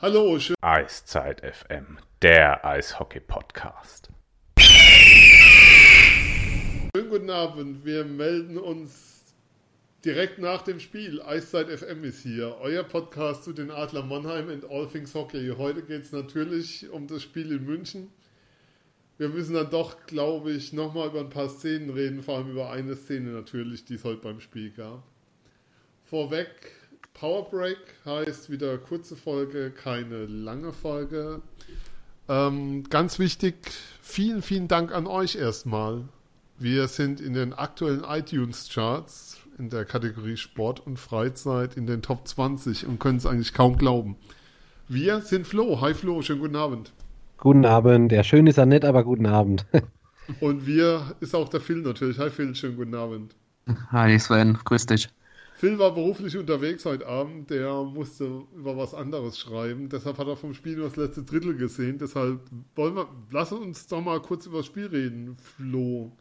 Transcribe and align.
Hallo, 0.00 0.38
schön. 0.38 0.54
Eiszeit 0.60 1.40
FM, 1.40 1.98
der 2.22 2.64
Eishockey-Podcast. 2.64 4.10
Schönen 6.94 7.10
guten 7.10 7.30
Abend. 7.30 7.84
Wir 7.84 8.04
melden 8.04 8.58
uns 8.58 9.34
direkt 10.04 10.38
nach 10.38 10.62
dem 10.62 10.78
Spiel. 10.78 11.20
Eiszeit 11.20 11.68
FM 11.68 12.04
ist 12.04 12.22
hier. 12.22 12.58
Euer 12.60 12.84
Podcast 12.84 13.42
zu 13.42 13.52
den 13.52 13.72
Adler 13.72 14.04
Mannheim 14.04 14.48
und 14.50 14.70
All 14.70 14.86
Things 14.86 15.16
Hockey. 15.16 15.52
Heute 15.58 15.82
geht 15.82 16.04
es 16.04 16.12
natürlich 16.12 16.88
um 16.90 17.08
das 17.08 17.24
Spiel 17.24 17.50
in 17.50 17.64
München. 17.64 18.12
Wir 19.16 19.30
müssen 19.30 19.54
dann 19.54 19.68
doch, 19.68 20.06
glaube 20.06 20.52
ich, 20.52 20.72
nochmal 20.72 21.08
über 21.08 21.18
ein 21.18 21.30
paar 21.30 21.48
Szenen 21.48 21.90
reden, 21.90 22.22
vor 22.22 22.36
allem 22.36 22.52
über 22.52 22.70
eine 22.70 22.94
Szene 22.94 23.30
natürlich, 23.30 23.84
die 23.84 23.94
es 23.94 24.04
heute 24.04 24.22
beim 24.22 24.38
Spiel 24.38 24.70
gab. 24.70 25.02
Vorweg, 26.04 26.77
Power 27.18 27.50
Break 27.50 27.78
heißt 28.04 28.48
wieder 28.48 28.78
kurze 28.78 29.16
Folge, 29.16 29.72
keine 29.72 30.26
lange 30.26 30.72
Folge. 30.72 31.42
Ähm, 32.28 32.84
ganz 32.90 33.18
wichtig, 33.18 33.56
vielen, 34.00 34.40
vielen 34.40 34.68
Dank 34.68 34.94
an 34.94 35.08
euch 35.08 35.34
erstmal. 35.34 36.04
Wir 36.60 36.86
sind 36.86 37.20
in 37.20 37.32
den 37.34 37.54
aktuellen 37.54 38.04
iTunes-Charts 38.04 39.40
in 39.58 39.68
der 39.68 39.84
Kategorie 39.84 40.36
Sport 40.36 40.86
und 40.86 41.00
Freizeit 41.00 41.76
in 41.76 41.88
den 41.88 42.02
Top 42.02 42.28
20 42.28 42.86
und 42.86 43.00
können 43.00 43.18
es 43.18 43.26
eigentlich 43.26 43.52
kaum 43.52 43.78
glauben. 43.78 44.14
Wir 44.86 45.20
sind 45.20 45.44
Flo. 45.44 45.80
Hi 45.80 45.94
Flo, 45.94 46.22
schönen 46.22 46.40
guten 46.40 46.56
Abend. 46.56 46.92
Guten 47.38 47.64
Abend. 47.64 48.12
Ja, 48.12 48.22
schön 48.22 48.46
ist 48.46 48.58
er 48.58 48.66
nicht, 48.66 48.84
aber 48.84 49.02
guten 49.02 49.26
Abend. 49.26 49.66
und 50.40 50.68
wir 50.68 51.16
ist 51.18 51.34
auch 51.34 51.48
der 51.48 51.60
Phil 51.60 51.78
natürlich. 51.78 52.20
Hi 52.20 52.30
Phil, 52.30 52.54
schönen 52.54 52.76
guten 52.76 52.94
Abend. 52.94 53.34
Hi 53.90 54.16
Sven, 54.20 54.56
grüß 54.64 54.86
dich. 54.86 55.08
Phil 55.58 55.76
war 55.76 55.92
beruflich 55.92 56.36
unterwegs 56.36 56.84
heute 56.84 57.08
Abend, 57.08 57.50
der 57.50 57.82
musste 57.82 58.44
über 58.54 58.76
was 58.76 58.94
anderes 58.94 59.40
schreiben. 59.40 59.88
Deshalb 59.88 60.16
hat 60.18 60.28
er 60.28 60.36
vom 60.36 60.54
Spiel 60.54 60.76
nur 60.76 60.84
das 60.84 60.94
letzte 60.94 61.24
Drittel 61.24 61.56
gesehen. 61.56 61.98
Deshalb 61.98 62.42
wollen 62.76 62.94
wir, 62.94 63.08
lass 63.32 63.50
uns 63.50 63.88
doch 63.88 64.00
mal 64.00 64.22
kurz 64.22 64.46
über 64.46 64.58
das 64.58 64.66
Spiel 64.66 64.86
reden, 64.86 65.36
Flo. 65.36 66.12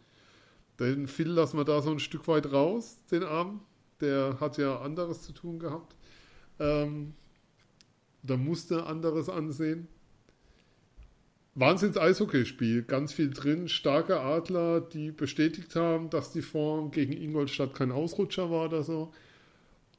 Den 0.80 1.06
Phil 1.06 1.28
lassen 1.28 1.56
wir 1.56 1.66
da 1.66 1.84
so 1.84 1.92
ein 1.92 2.00
Stück 2.00 2.28
weit 2.28 2.52
raus, 2.52 2.98
den 3.12 3.22
Abend. 3.22 3.62
Der 4.02 4.40
hat 4.40 4.58
ja 4.58 4.80
anderes 4.80 5.22
zu 5.22 5.34
tun 5.34 5.60
gehabt. 5.60 5.96
Ähm, 6.60 7.14
da 8.24 8.38
musste 8.38 8.88
anderes 8.88 9.30
ansehen. 9.30 9.88
Wahnsinns 11.54 11.96
Eishockeyspiel, 11.96 12.82
ganz 12.82 13.14
viel 13.14 13.30
drin, 13.30 13.68
starke 13.68 14.20
Adler, 14.20 14.82
die 14.82 15.12
bestätigt 15.12 15.76
haben, 15.76 16.10
dass 16.10 16.32
die 16.32 16.42
Form 16.42 16.90
gegen 16.90 17.14
Ingolstadt 17.14 17.76
kein 17.76 17.92
Ausrutscher 17.92 18.50
war 18.50 18.66
oder 18.66 18.82
so 18.82 19.14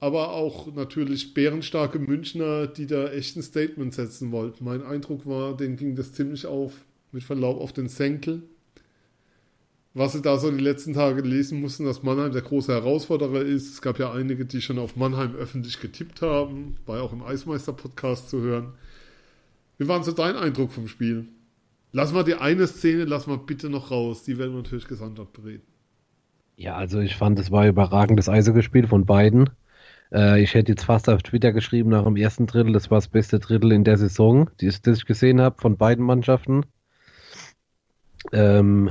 aber 0.01 0.33
auch 0.33 0.73
natürlich 0.75 1.35
bärenstarke 1.35 1.99
Münchner, 1.99 2.67
die 2.67 2.87
da 2.87 3.11
echt 3.11 3.37
ein 3.37 3.43
Statement 3.43 3.95
setzen 3.95 4.31
wollten. 4.31 4.65
Mein 4.65 4.83
Eindruck 4.83 5.27
war, 5.27 5.57
denen 5.57 5.77
ging 5.77 5.97
das 5.97 6.13
ziemlich 6.13 6.47
auf, 6.47 6.73
mit 7.11 7.25
Verlaub 7.25 7.61
auf 7.61 7.73
den 7.73 7.89
Senkel. 7.89 8.43
Was 9.95 10.13
sie 10.13 10.23
da 10.23 10.39
so 10.39 10.51
die 10.51 10.63
letzten 10.63 10.93
Tage 10.93 11.23
lesen 11.23 11.61
mussten, 11.61 11.85
dass 11.85 12.05
Mannheim 12.05 12.31
der 12.31 12.43
große 12.43 12.73
Herausforderer 12.73 13.43
ist. 13.43 13.73
Es 13.73 13.83
gab 13.83 13.99
ja 13.99 14.13
einige, 14.13 14.45
die 14.45 14.61
schon 14.61 14.79
auf 14.79 14.95
Mannheim 14.95 15.35
öffentlich 15.35 15.81
getippt 15.81 16.23
haben, 16.23 16.77
war 16.87 16.99
ja 16.99 17.03
auch 17.03 17.13
im 17.13 17.23
Eismeister-Podcast 17.23 18.31
zu 18.31 18.41
hören. 18.41 18.75
Wie 19.79 19.89
war 19.89 20.05
so 20.05 20.13
dein 20.13 20.37
Eindruck 20.37 20.71
vom 20.71 20.87
Spiel? 20.87 21.27
Lass 21.91 22.13
mal 22.13 22.23
die 22.23 22.35
eine 22.35 22.67
Szene, 22.69 23.05
lass 23.05 23.27
mal 23.27 23.39
bitte 23.39 23.71
noch 23.71 23.91
raus. 23.91 24.23
Die 24.23 24.39
werden 24.39 24.53
wir 24.53 24.63
natürlich 24.63 24.87
gesondert 24.87 25.33
bereden. 25.33 25.63
Ja, 26.57 26.77
also 26.77 27.01
ich 27.01 27.17
fand, 27.17 27.39
es 27.39 27.51
war 27.51 27.67
überragendes 27.67 28.29
Eishockeyspiel 28.29 28.87
von 28.87 29.07
beiden. 29.07 29.49
Äh, 30.13 30.43
ich 30.43 30.55
hätte 30.55 30.73
jetzt 30.73 30.85
fast 30.85 31.09
auf 31.09 31.23
Twitter 31.23 31.53
geschrieben 31.53 31.91
nach 31.91 32.05
dem 32.05 32.17
ersten 32.17 32.47
Drittel, 32.47 32.73
das 32.73 32.91
war 32.91 32.99
das 32.99 33.09
beste 33.09 33.39
Drittel 33.39 33.73
in 33.73 33.85
der 33.85 33.99
Saison, 33.99 34.51
das, 34.61 34.81
das 34.83 34.99
ich 34.99 35.07
gesehen 35.07 35.41
habe 35.41 35.61
von 35.61 35.77
beiden 35.77 36.05
Mannschaften. 36.05 36.65
Ähm, 38.33 38.91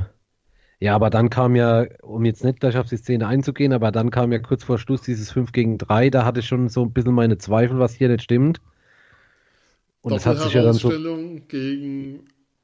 ja, 0.80 0.94
aber 0.94 1.10
dann 1.10 1.28
kam 1.28 1.56
ja, 1.56 1.86
um 2.02 2.24
jetzt 2.24 2.44
nicht 2.44 2.60
gleich 2.60 2.76
auf 2.76 2.88
die 2.88 2.96
Szene 2.96 3.26
einzugehen, 3.26 3.72
aber 3.72 3.90
dann 3.90 4.10
kam 4.10 4.32
ja 4.32 4.38
kurz 4.38 4.62
vor 4.62 4.78
Schluss 4.78 5.02
dieses 5.02 5.32
5 5.32 5.52
gegen 5.52 5.76
3, 5.78 6.10
da 6.10 6.24
hatte 6.24 6.40
ich 6.40 6.46
schon 6.46 6.68
so 6.68 6.84
ein 6.84 6.92
bisschen 6.92 7.14
meine 7.14 7.38
Zweifel, 7.38 7.78
was 7.78 7.94
hier 7.94 8.08
nicht 8.08 8.22
stimmt. 8.22 8.60
Und 10.02 10.12
es 10.12 10.24
hat 10.24 10.38
sich 10.38 10.54
ja 10.54 10.62
dann 10.62 10.74
so 10.74 10.90
gegen 11.48 12.20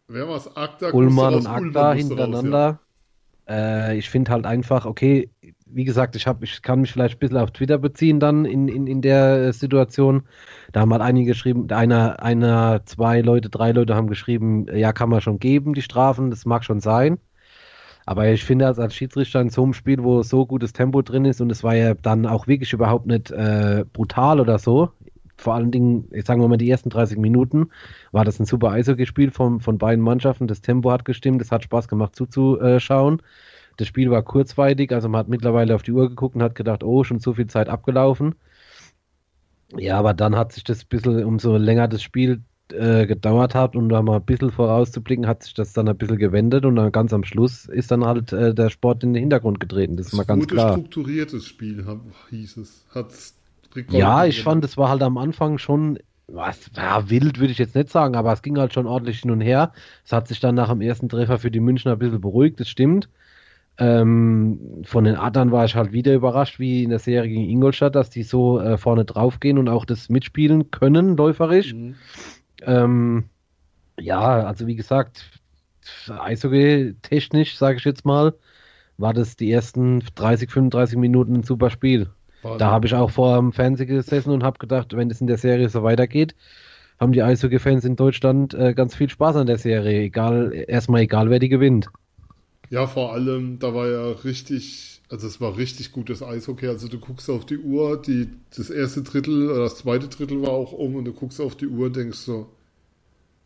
wer 0.06 0.28
war's? 0.28 0.56
Akta, 0.56 0.90
Ullmann 0.90 1.34
und 1.34 1.46
Akta 1.46 1.92
hintereinander. 1.92 2.66
Raus, 2.66 2.78
ja. 3.48 3.88
äh, 3.88 3.98
ich 3.98 4.08
finde 4.08 4.30
halt 4.30 4.46
einfach, 4.46 4.86
okay, 4.86 5.30
wie 5.74 5.84
gesagt, 5.84 6.16
ich, 6.16 6.26
hab, 6.26 6.42
ich 6.42 6.62
kann 6.62 6.80
mich 6.80 6.92
vielleicht 6.92 7.16
ein 7.16 7.18
bisschen 7.18 7.36
auf 7.38 7.50
Twitter 7.50 7.78
beziehen 7.78 8.20
dann 8.20 8.44
in, 8.44 8.68
in, 8.68 8.86
in 8.86 9.02
der 9.02 9.52
Situation. 9.52 10.22
Da 10.72 10.80
haben 10.80 10.92
halt 10.92 11.02
einige 11.02 11.32
geschrieben, 11.32 11.70
einer, 11.70 12.22
einer, 12.22 12.82
zwei 12.86 13.20
Leute, 13.20 13.50
drei 13.50 13.72
Leute 13.72 13.94
haben 13.94 14.08
geschrieben, 14.08 14.66
ja, 14.74 14.92
kann 14.92 15.10
man 15.10 15.20
schon 15.20 15.38
geben, 15.38 15.74
die 15.74 15.82
Strafen, 15.82 16.30
das 16.30 16.46
mag 16.46 16.64
schon 16.64 16.80
sein. 16.80 17.18
Aber 18.06 18.28
ich 18.28 18.44
finde, 18.44 18.66
als, 18.66 18.78
als 18.78 18.94
Schiedsrichter 18.94 19.40
in 19.40 19.50
so 19.50 19.62
einem 19.62 19.72
Spiel, 19.72 20.02
wo 20.02 20.22
so 20.22 20.46
gutes 20.46 20.72
Tempo 20.72 21.02
drin 21.02 21.24
ist 21.24 21.40
und 21.40 21.50
es 21.50 21.64
war 21.64 21.74
ja 21.74 21.94
dann 21.94 22.26
auch 22.26 22.46
wirklich 22.46 22.72
überhaupt 22.72 23.06
nicht 23.06 23.30
äh, 23.30 23.84
brutal 23.92 24.40
oder 24.40 24.58
so, 24.58 24.90
vor 25.36 25.54
allen 25.54 25.70
Dingen, 25.70 26.08
ich 26.12 26.24
sage 26.26 26.46
mal, 26.46 26.56
die 26.56 26.70
ersten 26.70 26.90
30 26.90 27.18
Minuten 27.18 27.70
war 28.12 28.24
das 28.24 28.38
ein 28.38 28.46
super 28.46 28.70
Eishockey-Spiel 28.70 29.30
von, 29.30 29.60
von 29.60 29.78
beiden 29.78 30.02
Mannschaften. 30.04 30.46
Das 30.46 30.60
Tempo 30.60 30.90
hat 30.90 31.04
gestimmt, 31.04 31.42
es 31.42 31.50
hat 31.50 31.64
Spaß 31.64 31.88
gemacht 31.88 32.14
zuzuschauen. 32.14 33.20
Das 33.76 33.88
Spiel 33.88 34.10
war 34.10 34.22
kurzweilig, 34.22 34.92
also 34.92 35.08
man 35.08 35.20
hat 35.20 35.28
mittlerweile 35.28 35.74
auf 35.74 35.82
die 35.82 35.92
Uhr 35.92 36.08
geguckt 36.08 36.36
und 36.36 36.42
hat 36.42 36.54
gedacht, 36.54 36.84
oh, 36.84 37.04
schon 37.04 37.20
so 37.20 37.34
viel 37.34 37.46
Zeit 37.46 37.68
abgelaufen. 37.68 38.34
Ja, 39.76 39.98
aber 39.98 40.14
dann 40.14 40.36
hat 40.36 40.52
sich 40.52 40.64
das 40.64 40.82
ein 40.82 40.88
bisschen, 40.88 41.24
umso 41.24 41.56
länger 41.56 41.88
das 41.88 42.02
Spiel 42.02 42.42
äh, 42.72 43.06
gedauert 43.06 43.54
hat 43.54 43.76
und 43.76 43.88
da 43.88 44.02
mal 44.02 44.16
ein 44.16 44.24
bisschen 44.24 44.50
vorauszublicken, 44.50 45.26
hat 45.26 45.42
sich 45.42 45.54
das 45.54 45.72
dann 45.72 45.88
ein 45.88 45.96
bisschen 45.96 46.18
gewendet 46.18 46.64
und 46.64 46.76
dann 46.76 46.92
ganz 46.92 47.12
am 47.12 47.24
Schluss 47.24 47.66
ist 47.66 47.90
dann 47.90 48.04
halt 48.04 48.32
äh, 48.32 48.54
der 48.54 48.70
Sport 48.70 49.02
in 49.02 49.12
den 49.12 49.20
Hintergrund 49.20 49.60
getreten. 49.60 49.96
Das, 49.96 50.08
ist 50.08 50.14
mal 50.14 50.24
ganz 50.24 50.46
klar. 50.46 50.72
strukturiertes 50.72 51.46
Spiel, 51.46 51.84
hieß 52.30 52.56
es. 52.58 52.84
Hat's 52.94 53.36
ja, 53.88 54.24
ich 54.24 54.42
fand, 54.42 54.64
es 54.64 54.76
war 54.76 54.88
halt 54.88 55.02
am 55.02 55.18
Anfang 55.18 55.58
schon 55.58 55.98
was 56.26 56.70
ja, 56.74 57.10
wild 57.10 57.38
würde 57.38 57.52
ich 57.52 57.58
jetzt 57.58 57.74
nicht 57.74 57.90
sagen, 57.90 58.16
aber 58.16 58.32
es 58.32 58.42
ging 58.42 58.58
halt 58.58 58.72
schon 58.72 58.86
ordentlich 58.86 59.20
hin 59.20 59.30
und 59.30 59.40
her. 59.40 59.72
Es 60.04 60.12
hat 60.12 60.28
sich 60.28 60.40
dann 60.40 60.54
nach 60.54 60.70
dem 60.70 60.80
ersten 60.80 61.08
Treffer 61.08 61.38
für 61.38 61.50
die 61.50 61.60
Münchner 61.60 61.92
ein 61.92 61.98
bisschen 61.98 62.20
beruhigt, 62.20 62.60
das 62.60 62.68
stimmt. 62.68 63.08
Ähm, 63.76 64.82
von 64.84 65.04
den 65.04 65.16
Adern 65.16 65.50
war 65.50 65.64
ich 65.64 65.74
halt 65.74 65.92
wieder 65.92 66.14
überrascht, 66.14 66.60
wie 66.60 66.84
in 66.84 66.90
der 66.90 67.00
Serie 67.00 67.28
gegen 67.28 67.50
Ingolstadt, 67.50 67.96
dass 67.96 68.08
die 68.08 68.22
so 68.22 68.60
äh, 68.60 68.78
vorne 68.78 69.04
draufgehen 69.04 69.58
und 69.58 69.68
auch 69.68 69.84
das 69.84 70.08
mitspielen 70.08 70.70
können, 70.70 71.16
läuferisch. 71.16 71.74
Mhm. 71.74 71.96
Ähm, 72.62 73.24
ja, 73.98 74.44
also 74.44 74.66
wie 74.66 74.76
gesagt, 74.76 75.40
Eishockey 76.08 76.94
technisch, 77.02 77.56
sage 77.56 77.78
ich 77.78 77.84
jetzt 77.84 78.04
mal, 78.04 78.34
war 78.96 79.12
das 79.12 79.36
die 79.36 79.50
ersten 79.50 80.04
30, 80.14 80.50
35 80.50 80.96
Minuten 80.98 81.34
ein 81.36 81.42
super 81.42 81.70
Spiel. 81.70 82.08
Warte. 82.42 82.58
Da 82.58 82.70
habe 82.70 82.86
ich 82.86 82.94
auch 82.94 83.10
vor 83.10 83.36
dem 83.36 83.52
Fernseher 83.52 83.86
gesessen 83.86 84.30
und 84.30 84.44
habe 84.44 84.58
gedacht, 84.58 84.96
wenn 84.96 85.10
es 85.10 85.20
in 85.20 85.26
der 85.26 85.38
Serie 85.38 85.68
so 85.68 85.82
weitergeht, 85.82 86.34
haben 87.00 87.12
die 87.12 87.22
Eishockey-Fans 87.22 87.84
in 87.84 87.96
Deutschland 87.96 88.54
äh, 88.54 88.74
ganz 88.74 88.94
viel 88.94 89.08
Spaß 89.08 89.36
an 89.36 89.46
der 89.46 89.58
Serie. 89.58 90.02
Egal, 90.02 90.52
erstmal 90.68 91.02
egal, 91.02 91.30
wer 91.30 91.38
die 91.38 91.48
gewinnt. 91.48 91.88
Ja, 92.70 92.86
vor 92.86 93.12
allem, 93.12 93.58
da 93.58 93.74
war 93.74 93.88
ja 93.88 94.10
richtig, 94.24 95.02
also 95.10 95.26
es 95.26 95.40
war 95.40 95.56
richtig 95.56 95.92
gutes 95.92 96.22
Eishockey. 96.22 96.66
Also 96.68 96.88
du 96.88 96.98
guckst 96.98 97.28
auf 97.30 97.46
die 97.46 97.58
Uhr, 97.58 98.00
die, 98.00 98.28
das 98.56 98.70
erste 98.70 99.02
Drittel 99.02 99.50
oder 99.50 99.60
das 99.60 99.76
zweite 99.78 100.08
Drittel 100.08 100.42
war 100.42 100.50
auch 100.50 100.72
um 100.72 100.96
und 100.96 101.04
du 101.04 101.12
guckst 101.12 101.40
auf 101.40 101.56
die 101.56 101.66
Uhr 101.68 101.86
und 101.86 101.96
denkst 101.96 102.18
so, 102.18 102.48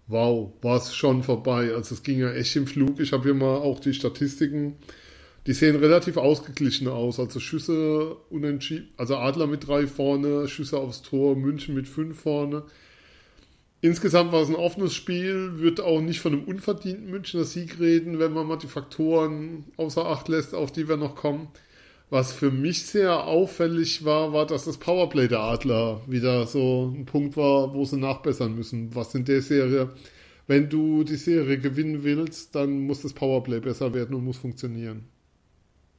wow, 0.07 0.53
war 0.63 0.77
es 0.77 0.95
schon 0.95 1.23
vorbei. 1.23 1.73
Also 1.75 1.95
es 1.95 2.03
ging 2.03 2.19
ja 2.19 2.33
echt 2.33 2.57
im 2.57 2.67
Flug. 2.67 3.01
Ich 3.01 3.13
habe 3.13 3.25
hier 3.25 3.35
mal 3.35 3.57
auch 3.57 3.81
die 3.81 3.95
Statistiken, 3.95 4.77
die 5.47 5.53
sehen 5.53 5.77
relativ 5.77 6.17
ausgeglichen 6.17 6.89
aus. 6.89 7.19
Also 7.21 7.41
Schüsse 7.41 8.17
unentschieden, 8.31 8.89
also 8.97 9.17
Adler 9.17 9.47
mit 9.47 9.67
drei 9.67 9.87
vorne, 9.87 10.49
Schüsse 10.49 10.79
aufs 10.79 11.03
Tor, 11.03 11.37
München 11.37 11.75
mit 11.75 11.89
fünf 11.89 12.21
vorne. 12.21 12.65
Insgesamt 13.81 14.33
war 14.33 14.43
es 14.43 14.49
ein 14.49 14.57
offenes 14.57 14.95
Spiel, 14.95 15.61
wird 15.61 15.81
auch 15.81 16.01
nicht 16.01 16.21
von 16.21 16.33
einem 16.33 16.45
unverdienten 16.45 17.11
Münchner 17.11 17.45
Sieg 17.45 17.79
reden, 17.79 18.19
wenn 18.19 18.33
man 18.33 18.47
mal 18.47 18.57
die 18.57 18.67
Faktoren 18.67 19.65
außer 19.77 20.05
Acht 20.05 20.29
lässt, 20.29 20.55
auf 20.55 20.73
die 20.73 20.89
wir 20.89 20.97
noch 20.97 21.15
kommen. 21.15 21.49
Was 22.11 22.33
für 22.33 22.51
mich 22.51 22.87
sehr 22.87 23.25
auffällig 23.25 24.05
war, 24.05 24.33
war, 24.33 24.47
dass 24.47 24.65
das 24.65 24.79
Powerplay 24.79 25.29
der 25.29 25.41
Adler 25.41 26.01
wieder 26.07 26.47
so 26.47 26.93
ein 26.97 27.05
Punkt 27.05 27.37
war, 27.37 27.75
wo 27.75 27.85
sie 27.85 27.99
nachbessern 27.99 28.55
müssen. 28.55 28.95
Was 28.95 29.15
in 29.15 29.27
der 29.27 29.43
Serie, 29.43 29.91
wenn 30.47 30.71
du 30.71 31.05
die 31.05 31.17
Serie 31.17 31.59
gewinnen 31.59 32.03
willst, 32.03 32.55
dann 32.55 32.81
muss 32.81 33.03
das 33.03 33.13
Powerplay 33.13 33.61
besser 33.61 33.93
werden 33.95 34.17
und 34.17 34.25
muss 34.25 34.39
funktionieren. 34.39 35.05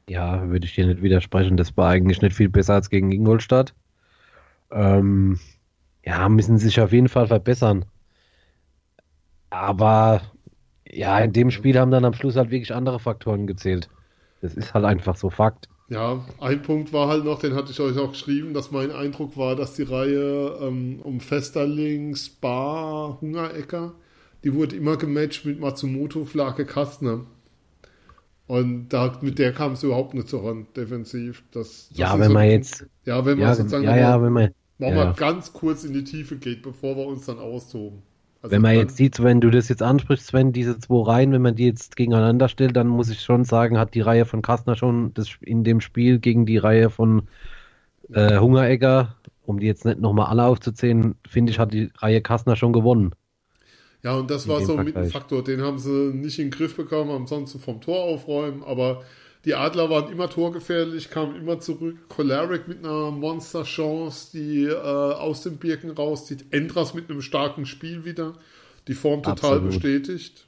Ja, 0.09 0.49
würde 0.49 0.65
ich 0.65 0.73
dir 0.73 0.87
nicht 0.87 1.03
widersprechen. 1.03 1.55
Das 1.55 1.77
war 1.77 1.91
eigentlich 1.91 2.21
nicht 2.21 2.35
viel 2.35 2.49
besser 2.49 2.73
als 2.73 2.89
gegen 2.89 3.11
Ingolstadt. 3.11 3.75
Ähm, 4.71 5.39
ja, 6.05 6.27
müssen 6.29 6.57
sich 6.57 6.79
auf 6.81 6.91
jeden 6.91 7.09
Fall 7.09 7.27
verbessern. 7.27 7.85
Aber 9.49 10.21
ja, 10.87 11.19
in 11.19 11.33
dem 11.33 11.51
Spiel 11.51 11.77
haben 11.79 11.91
dann 11.91 12.05
am 12.05 12.13
Schluss 12.13 12.35
halt 12.35 12.51
wirklich 12.51 12.73
andere 12.73 12.99
Faktoren 12.99 13.47
gezählt. 13.47 13.89
Das 14.41 14.55
ist 14.55 14.73
halt 14.73 14.85
einfach 14.85 15.15
so 15.15 15.29
Fakt. 15.29 15.69
Ja, 15.89 16.23
ein 16.39 16.61
Punkt 16.61 16.93
war 16.93 17.07
halt 17.07 17.25
noch, 17.25 17.39
den 17.39 17.55
hatte 17.55 17.71
ich 17.71 17.79
euch 17.79 17.97
auch 17.97 18.11
geschrieben, 18.11 18.53
dass 18.53 18.69
mein 18.71 18.91
Eindruck 18.91 19.37
war, 19.37 19.55
dass 19.55 19.73
die 19.73 19.83
Reihe 19.83 20.57
ähm, 20.61 20.99
um 21.01 21.19
Festerling, 21.19 22.15
Spa, 22.15 23.17
Hungerecker, 23.19 23.93
die 24.43 24.53
wurde 24.53 24.75
immer 24.75 24.97
gematcht 24.97 25.45
mit 25.45 25.59
Matsumoto, 25.59 26.25
Flake, 26.25 26.65
Kastner. 26.65 27.25
Und 28.47 28.89
da, 28.89 29.17
mit 29.21 29.37
der 29.39 29.53
kam 29.53 29.73
es 29.73 29.83
überhaupt 29.83 30.13
nicht 30.13 30.27
so 30.27 30.39
ran, 30.39 30.67
defensiv. 30.75 31.43
Das, 31.51 31.89
das 31.89 31.97
ja, 31.97 32.19
wenn 32.19 32.27
so 32.27 32.33
man 32.33 32.49
jetzt. 32.49 32.85
Ja, 33.05 33.25
wenn 33.25 33.37
man 33.37 33.47
ja, 33.47 33.55
sozusagen. 33.55 33.83
Ja, 33.83 33.95
ja, 33.97 34.21
wenn 34.21 34.33
man. 34.33 34.49
Ja. 34.87 34.95
mal 34.95 35.13
ganz 35.13 35.53
kurz 35.53 35.83
in 35.83 35.93
die 35.93 36.03
Tiefe 36.03 36.37
geht, 36.37 36.61
bevor 36.61 36.95
wir 36.95 37.05
uns 37.05 37.25
dann 37.25 37.37
austoben. 37.39 38.01
Also 38.41 38.53
wenn 38.53 38.61
man 38.61 38.75
jetzt 38.75 38.95
sieht, 38.95 39.21
wenn 39.21 39.41
du 39.41 39.49
das 39.49 39.67
jetzt 39.67 39.83
ansprichst, 39.83 40.27
Sven, 40.27 40.53
diese 40.53 40.79
zwei 40.79 41.03
Reihen, 41.05 41.33
wenn 41.33 41.41
man 41.41 41.55
die 41.55 41.65
jetzt 41.65 41.97
gegeneinander 41.97 42.47
stellt, 42.47 42.77
dann 42.77 42.87
muss 42.87 43.09
ich 43.09 43.21
schon 43.21 43.43
sagen, 43.43 43.77
hat 43.77 43.93
die 43.93 44.01
Reihe 44.01 44.25
von 44.25 44.41
Kastner 44.41 44.77
schon 44.77 45.13
das 45.13 45.27
in 45.41 45.65
dem 45.65 45.81
Spiel 45.81 46.19
gegen 46.19 46.45
die 46.45 46.57
Reihe 46.57 46.89
von 46.89 47.27
äh, 48.13 48.39
Hungeregger, 48.39 49.17
um 49.45 49.59
die 49.59 49.67
jetzt 49.67 49.83
nicht 49.83 49.99
nochmal 49.99 50.27
alle 50.27 50.45
aufzuzählen, 50.45 51.15
finde 51.27 51.51
ich, 51.51 51.59
hat 51.59 51.73
die 51.73 51.91
Reihe 51.97 52.21
Kastner 52.21 52.55
schon 52.55 52.71
gewonnen. 52.71 53.13
Ja, 54.03 54.15
und 54.15 54.31
das 54.31 54.47
war 54.47 54.61
so 54.61 54.77
mit 54.77 54.95
ein 54.95 55.09
Faktor, 55.09 55.43
den 55.43 55.61
haben 55.61 55.77
sie 55.77 56.13
nicht 56.13 56.39
in 56.39 56.45
den 56.45 56.51
Griff 56.51 56.77
bekommen, 56.77 57.11
ansonsten 57.11 57.59
vom 57.59 57.81
Tor 57.81 58.03
aufräumen, 58.03 58.63
aber 58.63 59.03
die 59.45 59.55
Adler 59.55 59.89
waren 59.89 60.11
immer 60.11 60.29
torgefährlich, 60.29 61.09
kamen 61.09 61.35
immer 61.35 61.59
zurück. 61.59 61.95
Choleric 62.09 62.67
mit 62.67 62.79
einer 62.79 63.11
Monster-Chance, 63.11 64.31
die 64.33 64.65
äh, 64.65 64.75
aus 64.75 65.43
den 65.43 65.57
Birken 65.57 65.91
rauszieht. 65.91 66.45
Endras 66.51 66.93
mit 66.93 67.09
einem 67.09 67.21
starken 67.21 67.65
Spiel 67.65 68.03
wieder. 68.03 68.33
Die 68.87 68.93
Form 68.93 69.23
total 69.23 69.57
Absolut. 69.57 69.67
bestätigt. 69.67 70.45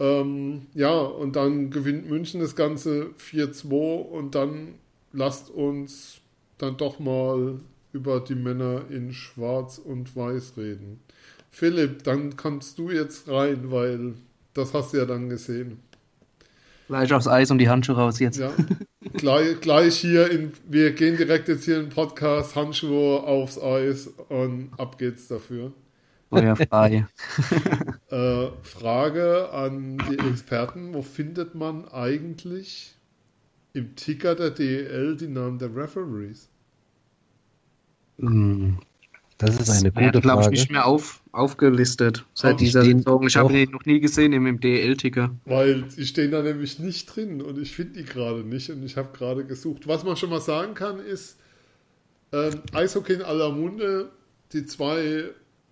Ähm, 0.00 0.66
ja, 0.74 0.92
und 0.92 1.36
dann 1.36 1.70
gewinnt 1.70 2.08
München 2.08 2.40
das 2.40 2.56
Ganze 2.56 3.10
4-2 3.20 4.02
und 4.02 4.34
dann 4.34 4.74
lasst 5.12 5.50
uns 5.50 6.20
dann 6.58 6.76
doch 6.76 6.98
mal 6.98 7.60
über 7.92 8.18
die 8.20 8.34
Männer 8.34 8.82
in 8.90 9.12
Schwarz 9.12 9.78
und 9.78 10.16
Weiß 10.16 10.54
reden. 10.56 11.00
Philipp, 11.50 12.02
dann 12.02 12.36
kannst 12.36 12.78
du 12.78 12.90
jetzt 12.90 13.28
rein, 13.28 13.70
weil 13.70 14.14
das 14.52 14.74
hast 14.74 14.92
du 14.92 14.98
ja 14.98 15.04
dann 15.04 15.28
gesehen. 15.28 15.78
Gleich 16.86 17.12
aufs 17.12 17.26
Eis 17.26 17.50
und 17.50 17.58
die 17.58 17.68
Handschuhe 17.68 17.96
raus 17.96 18.18
jetzt. 18.18 18.38
Ja, 18.38 18.52
gleich, 19.14 19.60
gleich 19.60 19.96
hier, 19.96 20.30
in, 20.30 20.52
wir 20.68 20.92
gehen 20.92 21.16
direkt 21.16 21.48
jetzt 21.48 21.64
hier 21.64 21.76
in 21.76 21.86
den 21.86 21.90
Podcast, 21.90 22.56
Handschuhe 22.56 23.22
aufs 23.22 23.58
Eis 23.58 24.08
und 24.28 24.70
ab 24.76 24.98
geht's 24.98 25.28
dafür. 25.28 25.72
Feuer 26.28 26.56
frei. 26.56 27.06
äh, 28.10 28.48
Frage 28.62 29.50
an 29.50 29.98
die 30.10 30.18
Experten, 30.18 30.92
wo 30.94 31.02
findet 31.02 31.54
man 31.54 31.88
eigentlich 31.88 32.94
im 33.72 33.94
Ticker 33.96 34.34
der 34.34 34.50
DEL 34.50 35.16
die 35.16 35.28
Namen 35.28 35.58
der 35.58 35.74
Referees? 35.74 36.48
Das 39.38 39.58
ist 39.58 39.68
eine 39.68 39.90
gute 39.90 40.20
glaube 40.20 40.42
ich, 40.44 40.50
nicht 40.50 40.70
mehr 40.70 40.86
auf, 40.86 41.22
aufgelistet 41.32 42.24
seit 42.34 42.60
dieser 42.60 42.84
Saison. 42.84 43.26
Ich 43.26 43.36
habe 43.36 43.52
den 43.52 43.70
noch 43.70 43.84
nie 43.84 43.98
gesehen 43.98 44.32
im, 44.32 44.46
im 44.46 44.60
DL-Ticker. 44.60 45.34
Weil 45.44 45.82
die 45.82 46.06
stehen 46.06 46.30
da 46.30 46.42
nämlich 46.42 46.78
nicht 46.78 47.06
drin 47.06 47.42
und 47.42 47.58
ich 47.58 47.72
finde 47.72 47.94
die 47.94 48.04
gerade 48.04 48.44
nicht 48.44 48.70
und 48.70 48.84
ich 48.84 48.96
habe 48.96 49.16
gerade 49.16 49.44
gesucht. 49.44 49.88
Was 49.88 50.04
man 50.04 50.16
schon 50.16 50.30
mal 50.30 50.40
sagen 50.40 50.74
kann, 50.74 51.00
ist, 51.00 51.36
ähm, 52.32 52.62
Eishockey 52.72 53.14
in 53.14 53.22
aller 53.22 53.50
Munde, 53.50 54.10
die 54.52 54.66
zwei 54.66 55.30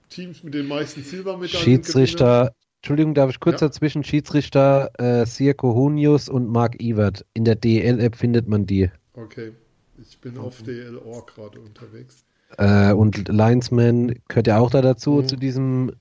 Teams 0.09 0.43
mit 0.43 0.55
den 0.55 0.67
meisten 0.67 1.03
Silbermedaillen. 1.03 1.65
Schiedsrichter, 1.65 2.55
Entschuldigung, 2.81 3.15
darf 3.15 3.31
ich 3.31 3.39
kurz 3.39 3.61
ja. 3.61 3.69
dazwischen? 3.69 4.03
Schiedsrichter 4.03 4.91
äh, 4.99 5.25
Sirko 5.25 5.75
Hunius 5.75 6.29
und 6.29 6.49
Marc 6.49 6.81
Evert. 6.83 7.25
In 7.33 7.45
der 7.45 7.55
DL-App 7.55 8.17
findet 8.17 8.49
man 8.49 8.67
die. 8.67 8.91
Okay, 9.15 9.53
ich 10.01 10.19
bin 10.19 10.37
auf 10.39 10.63
DL.org 10.63 11.35
gerade 11.35 11.61
unterwegs. 11.61 12.25
Äh, 12.59 12.93
und 12.93 13.29
Linesman 13.29 14.15
gehört 14.29 14.47
ja 14.47 14.59
auch 14.59 14.71
da 14.71 14.83
dazu, 14.83 15.13
mhm. 15.13 15.29
zu 15.29 15.37
diesem 15.37 15.93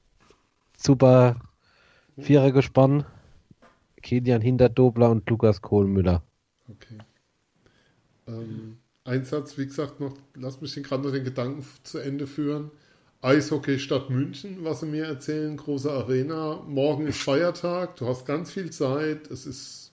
super 0.78 1.38
Vierergespann. 2.18 3.06
Kilian 4.02 4.42
Hinterdobler 4.42 5.12
und 5.12 5.30
Lukas 5.30 5.62
Kohlmüller. 5.62 6.24
Okay. 6.68 6.98
Ähm, 8.28 8.78
ein 9.04 9.24
Satz, 9.26 9.58
wie 9.58 9.66
gesagt, 9.66 10.00
noch, 10.00 10.16
lass 10.36 10.62
mich 10.62 10.74
den 10.74 10.84
gerade 10.84 11.04
noch 11.04 11.12
den 11.12 11.24
Gedanken 11.24 11.66
zu 11.84 12.00
Ende 12.00 12.28
führen. 12.28 12.72
Eishockey 13.22 13.78
Stadt 13.78 14.10
München, 14.10 14.64
was 14.64 14.80
sie 14.80 14.88
mir 14.88 15.06
erzählen, 15.06 15.56
große 15.56 15.92
Arena. 15.92 16.64
Morgen 16.68 17.06
ist 17.06 17.22
Feiertag, 17.22 17.96
du 17.98 18.08
hast 18.08 18.26
ganz 18.26 18.52
viel 18.52 18.72
Zeit, 18.72 19.30
es 19.30 19.46
ist 19.46 19.91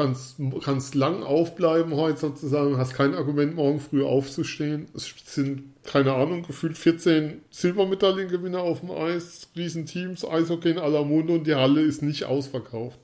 kannst, 0.00 0.40
kannst 0.64 0.94
lang 0.94 1.22
aufbleiben 1.22 1.94
heute 1.94 2.18
sozusagen, 2.18 2.78
hast 2.78 2.94
kein 2.94 3.14
Argument, 3.14 3.54
morgen 3.54 3.80
früh 3.80 4.02
aufzustehen. 4.02 4.88
Es 4.94 5.14
sind, 5.26 5.64
keine 5.84 6.14
Ahnung, 6.14 6.42
gefühlt 6.42 6.78
14 6.78 7.42
Silbermedaillengewinner 7.50 8.60
auf 8.60 8.80
dem 8.80 8.90
Eis, 8.90 9.50
Riesenteams, 9.54 10.24
Eishockey 10.24 10.70
in 10.70 10.78
aller 10.78 11.04
Munde 11.04 11.34
und 11.34 11.46
die 11.46 11.54
Halle 11.54 11.82
ist 11.82 12.02
nicht 12.02 12.24
ausverkauft. 12.24 12.98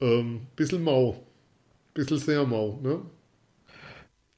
Ähm, 0.00 0.42
bisschen 0.56 0.82
mau. 0.82 1.16
Bisschen 1.94 2.18
sehr 2.18 2.44
mau, 2.44 2.78
ne? 2.82 3.00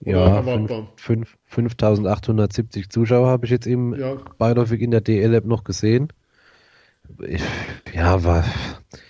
ja, 0.00 0.42
5870 0.42 2.90
Zuschauer 2.90 3.28
habe 3.28 3.46
ich 3.46 3.50
jetzt 3.50 3.66
eben 3.66 3.98
ja. 3.98 4.18
beiläufig 4.38 4.80
in 4.80 4.92
der 4.92 5.00
DL-App 5.00 5.46
noch 5.46 5.64
gesehen. 5.64 6.12
Ich, 7.26 7.42
ja, 7.94 8.22
war. 8.24 8.44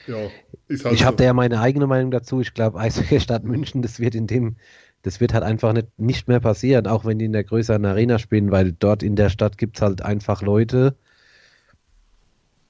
Ja, 0.06 0.16
halt 0.16 0.32
ich 0.68 1.04
habe 1.04 1.14
so. 1.14 1.18
da 1.18 1.24
ja 1.24 1.32
meine 1.32 1.60
eigene 1.60 1.86
Meinung 1.86 2.10
dazu. 2.10 2.40
Ich 2.40 2.54
glaube, 2.54 2.78
Eishockey 2.80 3.20
Stadt 3.20 3.44
München, 3.44 3.82
das 3.82 4.00
wird 4.00 4.14
in 4.14 4.26
dem, 4.26 4.56
das 5.02 5.20
wird 5.20 5.34
halt 5.34 5.44
einfach 5.44 5.72
nicht, 5.72 5.88
nicht 5.98 6.28
mehr 6.28 6.40
passieren, 6.40 6.86
auch 6.86 7.04
wenn 7.04 7.18
die 7.18 7.26
in 7.26 7.32
der 7.32 7.44
größeren 7.44 7.84
Arena 7.84 8.18
spielen, 8.18 8.50
weil 8.50 8.72
dort 8.72 9.02
in 9.02 9.16
der 9.16 9.30
Stadt 9.30 9.58
gibt 9.58 9.76
es 9.76 9.82
halt 9.82 10.02
einfach 10.02 10.42
Leute, 10.42 10.96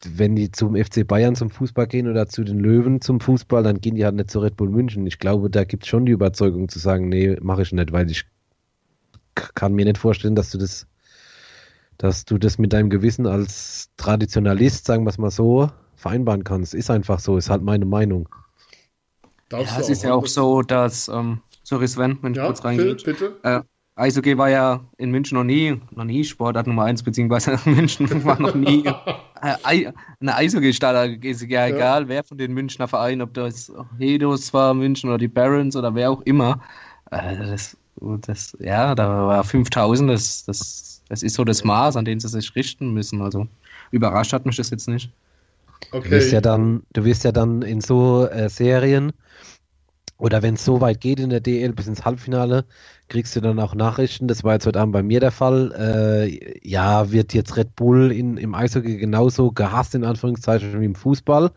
wenn 0.05 0.37
die 0.37 0.51
zum 0.51 0.77
FC 0.77 1.07
Bayern 1.07 1.35
zum 1.35 1.51
Fußball 1.51 1.87
gehen 1.87 2.09
oder 2.09 2.29
zu 2.29 2.45
den 2.45 2.61
Löwen 2.61 3.01
zum 3.01 3.21
Fußball, 3.21 3.63
dann 3.63 3.81
gehen 3.81 3.97
die 3.97 4.05
halt 4.05 4.15
nicht 4.15 4.31
zu 4.31 4.41
Red 4.41 4.57
Bull 4.57 4.69
München. 4.69 5.07
Ich 5.07 5.19
glaube, 5.19 5.51
da 5.51 5.65
gibt 5.65 5.85
es 5.85 5.89
schon 5.89 6.07
die 6.07 6.13
Überzeugung 6.13 6.69
zu 6.69 6.79
sagen, 6.79 7.09
nee, 7.09 7.37
mache 7.41 7.63
ich 7.63 7.73
nicht, 7.73 7.93
weil 7.93 8.11
ich 8.11 8.25
kann 9.35 9.75
mir 9.75 9.85
nicht 9.85 9.99
vorstellen, 9.99 10.35
dass 10.35 10.51
du 10.51 10.59
das 10.59 10.87
dass 11.99 12.25
du 12.25 12.39
das 12.39 12.59
mit 12.59 12.73
deinem 12.73 12.91
Gewissen 12.91 13.27
als 13.27 13.91
Traditionalist, 13.97 14.87
sagen 14.87 15.05
wir 15.05 15.11
es 15.11 15.19
mal 15.19 15.31
so, 15.31 15.71
vereinbaren 15.97 16.45
kannst. 16.45 16.75
Ist 16.75 16.91
einfach 16.91 17.21
so, 17.21 17.37
ist 17.37 17.51
halt 17.51 17.63
meine 17.63 17.87
Meinung. 17.87 18.29
Darfst 19.49 19.75
ja, 19.75 19.81
es 19.81 19.89
ist 19.89 20.03
ja 20.03 20.13
auch 20.13 20.27
so, 20.27 20.63
dass, 20.63 21.09
ähm, 21.09 21.41
sorry 21.63 21.89
Sven, 21.89 22.19
wenn 22.23 22.33
ich 22.33 22.39
ja, 22.39 22.47
kurz 22.47 22.65
reingehe. 22.65 22.97
bitte. 22.97 23.37
Äh, 23.43 23.61
Eishockey 23.99 24.37
war 24.37 24.51
ja 24.51 24.81
in 24.99 25.11
München 25.11 25.39
noch 25.39 25.45
nie, 25.45 25.81
noch 25.91 26.05
nie 26.05 26.23
Sportart 26.23 26.67
Nummer 26.67 26.85
1, 26.85 27.03
beziehungsweise 27.03 27.59
München 27.65 28.25
war 28.25 28.39
noch 28.39 28.55
nie 28.55 28.85
äh, 29.43 29.93
eine 30.21 30.35
Eishockey-Stadt. 30.35 31.25
Ist 31.25 31.43
ja, 31.43 31.67
ja 31.67 31.75
egal, 31.75 32.09
wer 32.09 32.23
von 32.23 32.37
den 32.37 32.53
Münchner 32.53 32.89
Vereinen, 32.89 33.23
ob 33.23 33.33
das 33.33 33.73
Hedos 33.99 34.53
war, 34.53 34.75
München 34.75 35.09
oder 35.09 35.19
die 35.19 35.29
Barons 35.29 35.77
oder 35.77 35.95
wer 35.95 36.11
auch 36.11 36.21
immer. 36.23 36.61
Äh, 37.11 37.37
das, 37.37 37.77
das, 38.21 38.57
ja, 38.61 38.95
da 38.95 39.09
war 39.09 39.45
5000, 39.45 40.11
das, 40.11 40.45
das 40.45 40.96
das 41.09 41.23
ist 41.23 41.35
so 41.35 41.45
das 41.45 41.65
Maß, 41.65 41.97
an 41.97 42.05
dem 42.05 42.21
sie 42.21 42.29
sich 42.29 42.55
richten 42.55 42.93
müssen. 42.93 43.23
Also 43.23 43.47
überrascht 43.91 44.33
hat 44.33 44.47
mich 44.47 44.57
das 44.57 44.71
jetzt 44.71 44.89
nicht. 44.89 45.11
Okay. 45.93 46.09
Du 46.09 46.11
wirst 46.11 46.33
ja 46.33 46.41
dann, 46.41 46.83
du 46.93 47.05
wirst 47.05 47.25
ja 47.25 47.33
dann 47.33 47.63
in 47.63 47.81
so 47.81 48.27
äh, 48.27 48.49
Serien 48.49 49.13
oder 50.19 50.43
wenn 50.43 50.55
es 50.55 50.65
so 50.65 50.81
weit 50.81 51.01
geht 51.01 51.21
in 51.21 51.31
der 51.31 51.41
DL 51.41 51.73
bis 51.73 51.87
ins 51.87 52.05
Halbfinale, 52.05 52.65
kriegst 53.09 53.37
du 53.37 53.41
dann 53.41 53.61
auch 53.61 53.75
Nachrichten. 53.75 54.29
Das 54.29 54.45
war 54.45 54.55
jetzt 54.55 54.67
heute 54.67 54.81
Abend 54.81 54.93
bei 54.93 55.03
mir 55.03 55.21
der 55.21 55.31
Fall. 55.31 55.73
Äh, 55.79 56.67
ja, 56.67 57.13
wird 57.13 57.35
jetzt 57.35 57.57
Red 57.57 57.77
Bull 57.77 58.11
in, 58.13 58.39
im 58.39 58.55
Eishockey 58.55 58.97
genauso 58.97 59.53
gehasst, 59.53 59.95
in 59.95 60.05
Anführungszeichen, 60.05 60.81
wie 60.81 60.87
im 60.87 60.95
Fußball. 60.95 61.51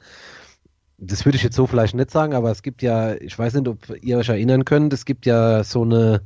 Das 0.98 1.24
würde 1.24 1.38
ich 1.38 1.44
jetzt 1.44 1.56
so 1.56 1.66
vielleicht 1.66 1.96
nicht 1.96 2.12
sagen, 2.12 2.34
aber 2.34 2.52
es 2.52 2.62
gibt 2.62 2.82
ja, 2.82 3.16
ich 3.16 3.40
weiß 3.40 3.54
nicht, 3.54 3.68
ob 3.70 3.78
ihr 4.02 4.18
euch 4.18 4.28
erinnern 4.28 4.66
könnt, 4.66 4.92
es 4.92 5.06
gibt 5.06 5.26
ja 5.26 5.64
so 5.64 5.84
eine, 5.84 6.22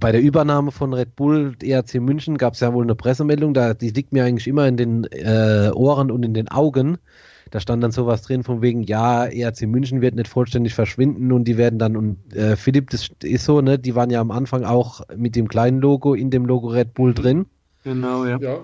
bei 0.00 0.12
der 0.12 0.20
Übernahme 0.20 0.70
von 0.70 0.92
Red 0.92 1.16
Bull 1.16 1.54
ERC 1.62 1.94
München 2.00 2.38
gab 2.38 2.54
es 2.54 2.60
ja 2.60 2.72
wohl 2.72 2.84
eine 2.84 2.94
Pressemeldung, 2.94 3.54
da, 3.54 3.74
die 3.74 3.90
liegt 3.90 4.12
mir 4.12 4.24
eigentlich 4.24 4.48
immer 4.48 4.66
in 4.66 4.76
den 4.76 5.04
äh, 5.04 5.70
Ohren 5.74 6.10
und 6.10 6.24
in 6.24 6.34
den 6.34 6.48
Augen. 6.48 6.98
Da 7.50 7.60
stand 7.60 7.82
dann 7.82 7.92
sowas 7.92 8.22
drin 8.22 8.42
von 8.44 8.60
wegen, 8.60 8.82
ja, 8.82 9.24
ERC 9.24 9.62
München 9.62 10.00
wird 10.02 10.14
nicht 10.14 10.28
vollständig 10.28 10.74
verschwinden 10.74 11.32
und 11.32 11.44
die 11.44 11.56
werden 11.56 11.78
dann, 11.78 11.96
und 11.96 12.34
äh, 12.34 12.56
Philipp, 12.56 12.90
das 12.90 13.08
ist 13.22 13.44
so, 13.44 13.60
ne, 13.60 13.78
die 13.78 13.94
waren 13.94 14.10
ja 14.10 14.20
am 14.20 14.30
Anfang 14.30 14.64
auch 14.64 15.00
mit 15.16 15.34
dem 15.34 15.48
kleinen 15.48 15.80
Logo 15.80 16.14
in 16.14 16.30
dem 16.30 16.44
Logo 16.44 16.68
Red 16.68 16.94
Bull 16.94 17.14
drin. 17.14 17.46
Genau, 17.84 18.26
ja. 18.26 18.38
ja. 18.38 18.60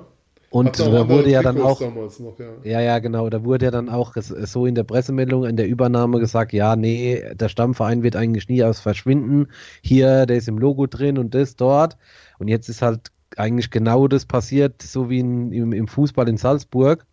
Und 0.54 0.78
da 0.78 1.08
wurde 1.08 1.30
ja 1.30 1.42
dann 1.42 1.60
auch, 1.60 1.80
noch, 1.80 2.38
ja. 2.38 2.46
ja. 2.62 2.80
ja, 2.80 2.98
genau, 3.00 3.28
da 3.28 3.42
wurde 3.42 3.64
ja 3.64 3.70
dann 3.72 3.88
auch 3.88 4.14
so 4.16 4.66
in 4.66 4.76
der 4.76 4.84
Pressemeldung, 4.84 5.46
in 5.46 5.56
der 5.56 5.66
Übernahme 5.66 6.20
gesagt, 6.20 6.52
ja, 6.52 6.76
nee, 6.76 7.24
der 7.34 7.48
Stammverein 7.48 8.04
wird 8.04 8.14
eigentlich 8.14 8.48
nie 8.48 8.62
aus 8.62 8.78
verschwinden. 8.78 9.48
Hier, 9.82 10.26
der 10.26 10.36
ist 10.36 10.46
im 10.46 10.58
Logo 10.58 10.86
drin 10.86 11.18
und 11.18 11.34
das 11.34 11.56
dort. 11.56 11.96
Und 12.38 12.46
jetzt 12.46 12.68
ist 12.68 12.82
halt 12.82 13.10
eigentlich 13.36 13.72
genau 13.72 14.06
das 14.06 14.26
passiert, 14.26 14.80
so 14.80 15.10
wie 15.10 15.18
in, 15.18 15.50
im, 15.50 15.72
im 15.72 15.88
Fußball 15.88 16.28
in 16.28 16.36
Salzburg, 16.36 17.04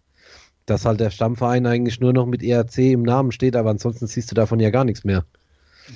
dass 0.68 0.86
halt 0.86 1.00
der 1.00 1.10
Stammverein 1.10 1.66
eigentlich 1.66 2.00
nur 2.00 2.14
noch 2.14 2.28
mit 2.28 2.44
ERC 2.44 2.78
im 2.78 3.02
Namen 3.02 3.32
steht, 3.32 3.56
aber 3.56 3.72
ansonsten 3.72 4.06
siehst 4.06 4.30
du 4.30 4.36
davon 4.36 4.60
ja 4.60 4.70
gar 4.70 4.84
nichts 4.84 5.04
mehr. 5.04 5.26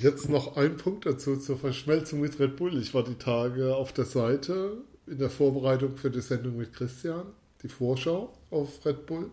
Jetzt 0.02 0.28
noch 0.28 0.56
ein 0.56 0.76
Punkt 0.78 1.06
dazu 1.06 1.36
zur 1.36 1.56
Verschmelzung 1.56 2.22
mit 2.22 2.40
Red 2.40 2.56
Bull. 2.56 2.76
Ich 2.76 2.92
war 2.92 3.04
die 3.04 3.14
Tage 3.14 3.76
auf 3.76 3.92
der 3.92 4.04
Seite 4.04 4.78
in 5.06 5.18
der 5.18 5.30
Vorbereitung 5.30 5.96
für 5.96 6.10
die 6.10 6.20
Sendung 6.20 6.56
mit 6.56 6.72
Christian, 6.72 7.26
die 7.62 7.68
Vorschau 7.68 8.32
auf 8.50 8.84
Red 8.84 9.06
Bull, 9.06 9.30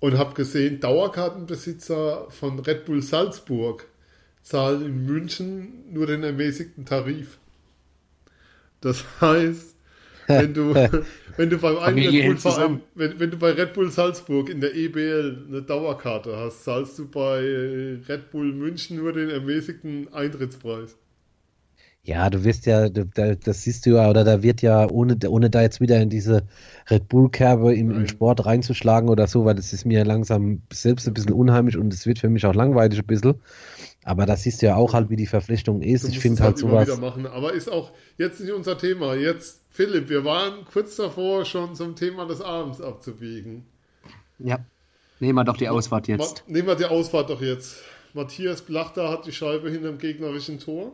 und 0.00 0.16
habe 0.16 0.34
gesehen, 0.34 0.80
Dauerkartenbesitzer 0.80 2.30
von 2.30 2.58
Red 2.60 2.84
Bull 2.84 3.02
Salzburg 3.02 3.86
zahlen 4.42 4.84
in 4.84 5.06
München 5.06 5.92
nur 5.92 6.06
den 6.06 6.22
ermäßigten 6.22 6.84
Tarif. 6.84 7.38
Das 8.80 9.04
heißt, 9.20 9.74
wenn 10.28 10.54
du, 10.54 10.74
wenn 11.36 11.50
du 11.50 11.58
beim 11.58 11.78
einen 11.78 11.98
Red 11.98 12.26
Bull 12.26 12.36
Verein, 12.36 12.80
wenn, 12.94 13.18
wenn 13.18 13.30
du 13.30 13.38
bei 13.38 13.50
Red 13.52 13.72
Bull 13.74 13.90
Salzburg 13.90 14.48
in 14.48 14.60
der 14.60 14.74
EBL 14.74 15.46
eine 15.48 15.62
Dauerkarte 15.62 16.36
hast, 16.36 16.64
zahlst 16.64 16.98
du 16.98 17.08
bei 17.08 17.40
Red 18.08 18.30
Bull 18.30 18.52
München 18.52 18.98
nur 18.98 19.12
den 19.12 19.30
ermäßigten 19.30 20.12
Eintrittspreis. 20.12 20.96
Ja, 22.04 22.30
du 22.30 22.42
wirst 22.42 22.64
ja, 22.64 22.88
das 22.88 23.62
siehst 23.62 23.84
du 23.84 23.96
ja, 23.96 24.08
oder 24.08 24.24
da 24.24 24.42
wird 24.42 24.62
ja, 24.62 24.88
ohne, 24.88 25.18
ohne 25.28 25.50
da 25.50 25.60
jetzt 25.60 25.80
wieder 25.80 26.00
in 26.00 26.08
diese 26.08 26.42
Red 26.88 27.06
Bull-Kerbe 27.08 27.74
im, 27.74 27.90
im, 27.90 28.08
Sport 28.08 28.46
reinzuschlagen 28.46 29.10
oder 29.10 29.26
so, 29.26 29.44
weil 29.44 29.56
das 29.56 29.74
ist 29.74 29.84
mir 29.84 30.04
langsam 30.06 30.62
selbst 30.72 31.06
ein 31.06 31.12
bisschen 31.12 31.34
unheimlich 31.34 31.76
und 31.76 31.92
es 31.92 32.06
wird 32.06 32.18
für 32.18 32.30
mich 32.30 32.46
auch 32.46 32.54
langweilig 32.54 32.98
ein 32.98 33.06
bisschen. 33.06 33.34
Aber 34.04 34.24
das 34.24 34.42
siehst 34.44 34.62
du 34.62 34.66
ja 34.66 34.76
auch 34.76 34.94
halt, 34.94 35.10
wie 35.10 35.16
die 35.16 35.26
Verpflichtung 35.26 35.82
ist. 35.82 36.08
ich 36.08 36.18
finde 36.18 36.42
halt, 36.42 36.54
halt 36.54 36.58
sowas. 36.58 36.86
Wieder 36.86 36.96
machen. 36.98 37.26
Aber 37.26 37.52
ist 37.52 37.70
auch 37.70 37.92
jetzt 38.16 38.40
nicht 38.40 38.52
unser 38.52 38.78
Thema. 38.78 39.14
Jetzt, 39.14 39.60
Philipp, 39.68 40.08
wir 40.08 40.24
waren 40.24 40.64
kurz 40.64 40.96
davor, 40.96 41.44
schon 41.44 41.74
zum 41.74 41.94
Thema 41.94 42.24
des 42.26 42.40
Abends 42.40 42.80
abzubiegen. 42.80 43.66
Ja. 44.38 44.60
Nehmen 45.20 45.34
wir 45.34 45.44
doch 45.44 45.56
die 45.58 45.68
Ausfahrt 45.68 46.08
jetzt. 46.08 46.44
Ma 46.46 46.52
nehmen 46.54 46.68
wir 46.68 46.76
die 46.76 46.86
Ausfahrt 46.86 47.28
doch 47.28 47.42
jetzt. 47.42 47.82
Matthias 48.14 48.62
Blachter 48.62 49.10
hat 49.10 49.26
die 49.26 49.32
Scheibe 49.32 49.68
hinterm 49.68 49.98
gegnerischen 49.98 50.58
Tor. 50.58 50.92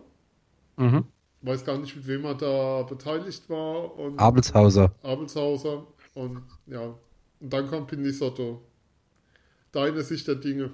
Mhm. 0.77 1.05
Weiß 1.43 1.65
gar 1.65 1.79
nicht, 1.79 1.95
mit 1.95 2.07
wem 2.07 2.25
er 2.25 2.35
da 2.35 2.83
beteiligt 2.83 3.49
war. 3.51 3.99
Und 3.99 4.19
Abelshauser. 4.19 4.93
Abelshauser. 5.03 5.87
Und 6.15 6.43
ja. 6.67 6.95
Und 7.41 7.53
dann 7.53 7.69
kommt 7.69 7.89
Pinisotto. 7.89 8.63
Deine 9.73 10.03
Sicht 10.03 10.27
der 10.27 10.37
Dinge 10.37 10.71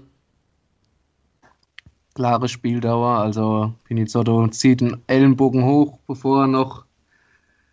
klare 2.21 2.49
Spieldauer. 2.49 3.19
Also 3.19 3.73
Pinizotto 3.85 4.47
zieht 4.49 4.83
einen 4.83 5.03
Ellenbogen 5.07 5.65
hoch, 5.65 5.99
bevor 6.07 6.43
er 6.43 6.47
noch 6.49 6.85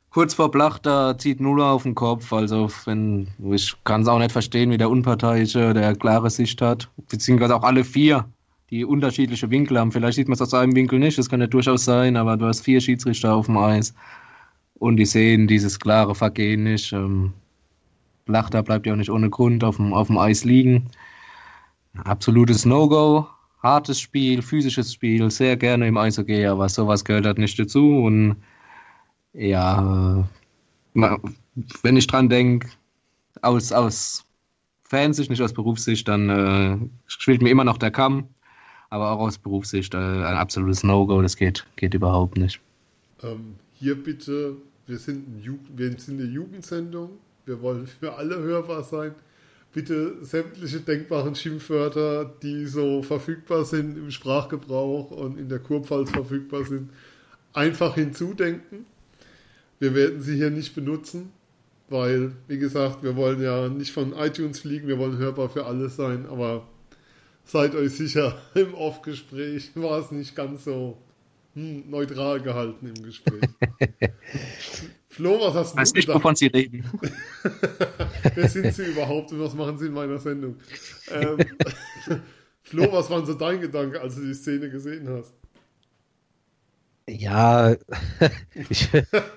kurz 0.09 0.33
vor 0.33 0.51
Blachter 0.51 1.17
zieht 1.17 1.41
Nuller 1.41 1.65
auf 1.65 1.83
den 1.83 1.95
Kopf. 1.95 2.31
Also 2.31 2.69
wenn 2.85 3.27
ich 3.51 3.75
kann 3.83 4.01
es 4.01 4.07
auch 4.07 4.19
nicht 4.19 4.31
verstehen, 4.31 4.71
wie 4.71 4.77
der 4.77 4.89
Unparteiische, 4.89 5.73
der 5.73 5.95
klare 5.95 6.29
Sicht 6.29 6.61
hat, 6.61 6.89
beziehungsweise 7.09 7.55
auch 7.55 7.63
alle 7.63 7.83
vier, 7.83 8.25
die 8.69 8.85
unterschiedliche 8.85 9.49
Winkel 9.49 9.79
haben. 9.79 9.91
Vielleicht 9.91 10.15
sieht 10.15 10.27
man 10.27 10.35
es 10.35 10.41
aus 10.41 10.53
einem 10.53 10.75
Winkel 10.75 10.99
nicht, 10.99 11.17
das 11.17 11.29
kann 11.29 11.41
ja 11.41 11.47
durchaus 11.47 11.85
sein, 11.85 12.17
aber 12.17 12.37
du 12.37 12.45
hast 12.45 12.61
vier 12.61 12.81
Schiedsrichter 12.81 13.33
auf 13.33 13.45
dem 13.45 13.57
Eis 13.57 13.93
und 14.75 14.97
die 14.97 15.05
sehen 15.05 15.47
dieses 15.47 15.79
klare 15.79 16.15
Vergehen 16.15 16.63
nicht. 16.63 16.91
Ähm, 16.93 17.33
Blachter 18.25 18.63
bleibt 18.63 18.85
ja 18.85 18.93
auch 18.93 18.97
nicht 18.97 19.11
ohne 19.11 19.29
Grund 19.29 19.63
auf 19.63 19.77
dem, 19.77 19.93
auf 19.93 20.07
dem 20.07 20.17
Eis 20.17 20.43
liegen. 20.43 20.89
Absolutes 22.03 22.65
No-Go 22.65 23.27
hartes 23.67 23.99
Spiel, 23.99 24.41
physisches 24.41 24.93
Spiel, 24.93 25.29
sehr 25.31 25.57
gerne 25.57 25.87
im 25.87 25.97
Eishockey, 25.97 26.45
aber 26.45 26.69
sowas 26.69 27.03
gehört 27.03 27.25
halt 27.25 27.37
nicht 27.37 27.57
dazu. 27.59 28.03
Und 28.03 28.37
ja, 29.33 30.27
wenn 30.93 31.97
ich 31.97 32.07
dran 32.07 32.29
denke, 32.29 32.69
aus, 33.41 33.71
aus 33.71 34.25
Fansicht, 34.83 35.29
nicht 35.29 35.41
aus 35.41 35.53
Berufssicht, 35.53 36.07
dann 36.07 36.29
äh, 36.29 36.77
spielt 37.07 37.41
mir 37.41 37.49
immer 37.49 37.63
noch 37.63 37.77
der 37.77 37.91
Kamm. 37.91 38.29
Aber 38.89 39.11
auch 39.11 39.19
aus 39.19 39.37
Berufssicht 39.37 39.93
äh, 39.93 39.97
ein 39.97 40.37
absolutes 40.37 40.83
No-Go, 40.83 41.21
das 41.21 41.35
geht, 41.35 41.65
geht 41.75 41.93
überhaupt 41.93 42.37
nicht. 42.37 42.59
Ähm, 43.21 43.55
hier 43.73 44.01
bitte, 44.01 44.55
wir 44.85 44.97
sind, 44.97 45.25
wir 45.75 45.91
sind 45.97 46.19
eine 46.19 46.29
Jugendsendung, 46.29 47.11
wir 47.45 47.61
wollen 47.61 47.87
für 47.87 48.15
alle 48.15 48.37
hörbar 48.37 48.83
sein 48.83 49.13
bitte 49.77 50.25
sämtliche 50.25 50.79
denkbaren 50.79 51.35
Schimpfwörter, 51.35 52.25
die 52.41 52.65
so 52.65 53.03
verfügbar 53.03 53.63
sind 53.63 53.95
im 53.95 54.09
Sprachgebrauch 54.09 55.11
und 55.11 55.37
in 55.37 55.49
der 55.49 55.59
Kurpfalz 55.59 56.09
verfügbar 56.09 56.65
sind, 56.65 56.89
einfach 57.53 57.93
hinzudenken. 57.93 58.87
Wir 59.79 59.93
werden 59.93 60.19
sie 60.19 60.35
hier 60.35 60.49
nicht 60.49 60.73
benutzen, 60.73 61.31
weil, 61.89 62.31
wie 62.47 62.57
gesagt, 62.57 63.03
wir 63.03 63.15
wollen 63.15 63.39
ja 63.39 63.69
nicht 63.69 63.91
von 63.91 64.13
iTunes 64.13 64.61
fliegen, 64.61 64.87
wir 64.87 64.97
wollen 64.97 65.19
hörbar 65.19 65.47
für 65.49 65.67
alles 65.67 65.95
sein, 65.95 66.25
aber 66.25 66.67
seid 67.47 67.75
euch 67.75 67.93
sicher, 67.93 68.37
im 68.53 68.73
Off-Gespräch 68.73 69.71
war 69.75 69.99
es 69.99 70.11
nicht 70.11 70.35
ganz 70.35 70.65
so 70.65 70.97
hm, 71.55 71.89
neutral 71.89 72.41
gehalten 72.41 72.87
im 72.95 73.03
Gespräch. 73.03 73.41
Flo, 75.09 75.39
was 75.39 75.55
hast 75.55 75.73
du 75.73 75.77
weiß 75.79 75.93
nicht, 75.93 76.07
wovon 76.09 76.35
Sie 76.35 76.47
reden. 76.47 76.83
Wer 78.35 78.49
sind 78.49 78.71
Sie 78.71 78.85
überhaupt 78.85 79.31
und 79.31 79.39
was 79.39 79.55
machen 79.55 79.77
Sie 79.77 79.87
in 79.87 79.93
meiner 79.93 80.19
Sendung? 80.19 80.57
Ähm, 81.09 81.39
Flo, 82.61 82.91
was 82.91 83.09
waren 83.09 83.25
so 83.25 83.33
dein 83.33 83.59
Gedanke, 83.59 83.99
als 83.99 84.15
du 84.15 84.21
die 84.21 84.35
Szene 84.35 84.69
gesehen 84.69 85.09
hast? 85.09 85.33
Ja, 87.09 87.71
ich, 88.69 88.89
ich, 88.93 88.93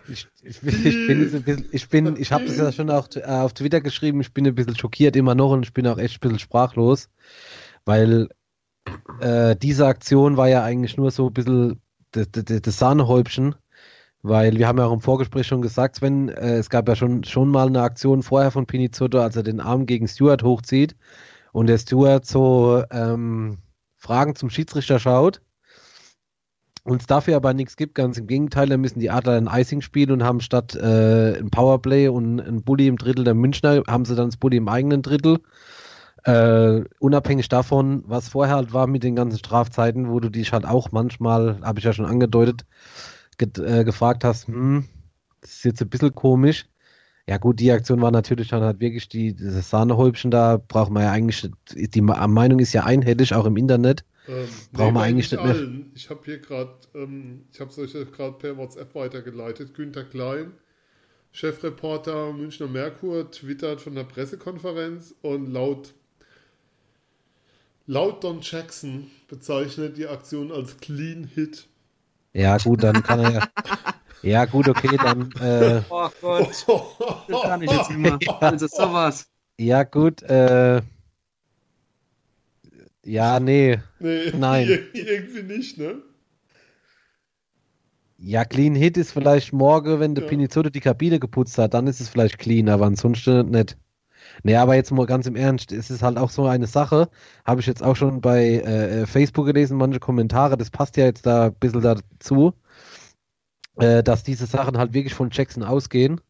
ich, 0.09 0.27
ich 0.43 0.61
bin 0.61 1.23
ein 1.23 1.43
bisschen, 1.43 1.69
ich 1.71 1.89
bin, 1.89 2.17
ich 2.17 2.33
habe 2.33 2.45
das 2.45 2.57
ja 2.57 2.73
schon 2.73 2.91
auch 2.91 3.09
äh, 3.15 3.23
auf 3.23 3.55
Twitter 3.55 3.81
geschrieben, 3.81 4.21
ich 4.21 4.35
bin 4.35 4.45
ein 4.45 4.57
bisschen 4.57 4.77
schockiert 4.77 5.15
immer 5.15 5.37
noch 5.37 5.53
und 5.53 5.65
ich 5.65 5.73
bin 5.73 5.87
auch 5.87 5.97
echt 5.97 6.17
ein 6.17 6.21
bisschen 6.21 6.41
sprachlos, 6.41 7.09
weil 7.85 8.29
äh, 9.21 9.57
diese 9.57 9.87
Aktion 9.87 10.37
war 10.37 10.49
ja 10.49 10.63
eigentlich 10.63 10.97
nur 10.97 11.11
so 11.11 11.29
ein 11.29 11.33
bisschen 11.33 11.81
das, 12.13 12.29
das, 12.31 12.45
das 12.63 12.79
Sahnehäubchen 12.79 13.55
weil 14.23 14.59
wir 14.59 14.69
haben 14.69 14.79
ja 14.79 14.87
auch 14.87 14.93
im 14.93 15.01
Vorgespräch 15.01 15.47
schon 15.47 15.63
gesagt, 15.63 15.97
Sven, 15.97 16.29
äh, 16.29 16.57
es 16.57 16.71
gab 16.71 16.89
ja 16.89 16.97
schon, 16.97 17.25
schon 17.25 17.49
mal 17.51 17.67
eine 17.67 17.83
Aktion 17.83 18.23
vorher 18.23 18.51
von 18.51 18.67
Pinizotto, 18.67 19.19
als 19.21 19.37
er 19.37 19.43
den 19.43 19.61
Arm 19.61 19.87
gegen 19.87 20.09
Stewart 20.09 20.43
hochzieht 20.43 20.95
und 21.53 21.69
der 21.69 21.79
Stewart 21.79 22.27
so 22.27 22.85
ähm, 22.91 23.59
Fragen 23.97 24.35
zum 24.35 24.51
Schiedsrichter 24.51 24.99
schaut 24.99 25.41
und 26.85 27.01
es 27.01 27.07
dafür 27.07 27.37
aber 27.37 27.55
nichts 27.55 27.77
gibt, 27.77 27.95
ganz 27.95 28.19
im 28.19 28.27
Gegenteil, 28.27 28.69
da 28.69 28.77
müssen 28.77 29.01
die 29.01 29.11
Adler 29.11 29.37
ein 29.37 29.49
Icing 29.51 29.81
spielen 29.81 30.11
und 30.11 30.25
haben 30.25 30.41
statt 30.41 30.75
äh, 30.75 31.39
ein 31.39 31.51
Powerplay 31.51 32.09
und 32.09 32.41
ein 32.41 32.63
Bully 32.63 32.89
im 32.89 32.99
Drittel 32.99 33.25
der 33.25 33.35
Münchner, 33.35 33.83
haben 33.87 34.05
sie 34.05 34.17
dann 34.17 34.29
das 34.29 34.37
Bully 34.37 34.59
im 34.59 34.69
eigenen 34.69 35.03
Drittel. 35.03 35.39
Äh, 36.25 36.85
unabhängig 36.99 37.49
davon, 37.49 38.03
was 38.07 38.29
vorher 38.29 38.57
halt 38.57 38.73
war 38.73 38.87
mit 38.87 39.03
den 39.03 39.17
ganzen 39.17 39.39
Strafzeiten, 39.39 40.11
wo 40.11 40.21
du 40.21 40.29
dich 40.29 40.53
halt 40.53 40.67
auch 40.67 40.93
manchmal, 40.93 41.61
habe 41.63 41.79
ich 41.79 41.85
ja 41.85 41.93
schon 41.93 42.07
angedeutet, 42.07 42.67
ge 43.39 43.49
äh, 43.65 43.85
gefragt 43.85 44.25
hast, 44.25 44.49
hm, 44.49 44.87
das 45.41 45.51
ist 45.53 45.65
jetzt 45.65 45.83
ein 45.83 45.89
bisschen 45.89 46.15
komisch. 46.15 46.67
Ja 47.27 47.39
gut, 47.39 47.61
die 47.61 47.71
Aktion 47.71 48.01
war 48.03 48.11
natürlich 48.11 48.49
dann 48.49 48.63
halt 48.63 48.81
wirklich 48.81 49.09
die, 49.09 49.35
das 49.35 49.71
Sahnehäubchen 49.71 50.31
da, 50.31 50.57
braucht 50.57 50.91
man 50.91 51.05
ja 51.05 51.13
eigentlich, 51.13 51.49
die 51.75 52.01
Meinung 52.01 52.59
ist 52.59 52.73
ja 52.73 52.85
einhellig, 52.85 53.35
auch 53.35 53.47
im 53.47 53.57
Internet. 53.57 54.05
Ähm, 54.29 54.49
braucht 54.73 54.87
nee, 54.89 54.93
man 54.93 55.03
eigentlich 55.05 55.31
nicht 55.31 55.43
mehr. 55.43 55.69
Ich 55.95 56.11
habe 56.11 56.21
hier 56.25 56.39
gerade, 56.39 56.73
ähm, 56.95 57.45
ich 57.53 57.61
habe 57.61 57.71
es 57.71 57.79
euch 57.79 57.93
gerade 58.13 58.33
per 58.33 58.57
WhatsApp 58.57 58.95
weitergeleitet. 58.95 59.75
Günter 59.75 60.05
Klein, 60.05 60.53
Chefreporter 61.33 62.33
Münchner 62.33 62.67
Merkur, 62.67 63.31
twittert 63.31 63.81
von 63.81 63.95
der 63.95 64.05
Pressekonferenz 64.05 65.15
und 65.23 65.47
laut, 65.53 65.95
laut 67.91 68.23
Don 68.23 68.39
Jackson 68.41 69.11
bezeichnet 69.27 69.97
die 69.97 70.07
Aktion 70.07 70.53
als 70.53 70.79
Clean 70.79 71.25
Hit. 71.25 71.67
Ja, 72.33 72.57
gut, 72.59 72.85
dann 72.85 73.03
kann 73.03 73.19
er 73.19 73.33
ja. 73.33 73.49
Ja, 74.23 74.45
gut, 74.45 74.69
okay, 74.69 74.97
dann. 74.97 75.33
Äh, 75.41 75.81
oh 75.89 76.09
Gott. 76.21 76.67
Das 77.29 77.43
kann 77.43 77.63
ich 77.63 77.71
jetzt 77.71 77.91
immer. 77.91 78.19
Ja. 78.21 78.39
Also 78.41 78.67
sowas. 78.69 79.27
Ja, 79.59 79.83
gut, 79.83 80.23
äh. 80.23 80.83
Ja, 83.05 83.41
nee. 83.41 83.81
Nee, 83.99 84.33
nein. 84.39 84.69
Irgendwie 84.93 85.43
nicht, 85.43 85.79
ne? 85.79 86.03
Ja, 88.19 88.45
Clean 88.45 88.75
Hit 88.75 88.99
ist 88.99 89.13
vielleicht 89.13 89.53
morgen, 89.53 89.99
wenn 89.99 90.15
der 90.15 90.25
ja. 90.25 90.31
Pinizotto 90.31 90.69
die 90.69 90.81
Kabine 90.81 91.19
geputzt 91.19 91.59
hat, 91.59 91.75
dann 91.75 91.87
ist 91.87 92.01
es 92.01 92.11
vielleicht 92.11 92.39
clean, 92.39 92.69
aber 92.69 92.85
ansonsten 92.87 93.51
nicht. 93.51 93.77
Nee, 94.43 94.57
aber 94.57 94.75
jetzt 94.75 94.91
mal 94.91 95.07
ganz 95.07 95.27
im 95.27 95.37
Ernst, 95.37 95.73
es 95.73 95.91
ist 95.91 96.03
halt 96.03 96.19
auch 96.19 96.31
so 96.31 96.47
eine 96.47 96.67
Sache, 96.67 97.09
habe 97.45 97.61
ich 97.61 97.67
jetzt 97.67 97.83
auch 97.83 97.97
schon 97.97 98.21
bei 98.21 98.61
äh, 98.61 99.07
Facebook 99.07 99.47
gelesen, 99.47 99.77
manche 99.77 100.01
Kommentare, 100.01 100.57
das 100.57 100.71
passt 100.71 100.97
ja 100.97 101.05
jetzt 101.05 101.27
da 101.27 101.47
ein 101.47 101.55
bisschen 101.55 101.83
dazu, 101.83 102.55
äh, 103.77 104.03
dass 104.03 104.25
diese 104.25 104.47
Sachen 104.47 104.79
halt 104.79 104.95
wirklich 104.95 105.15
von 105.15 105.31
Jackson 105.31 105.63
ausgehen, 105.63 106.21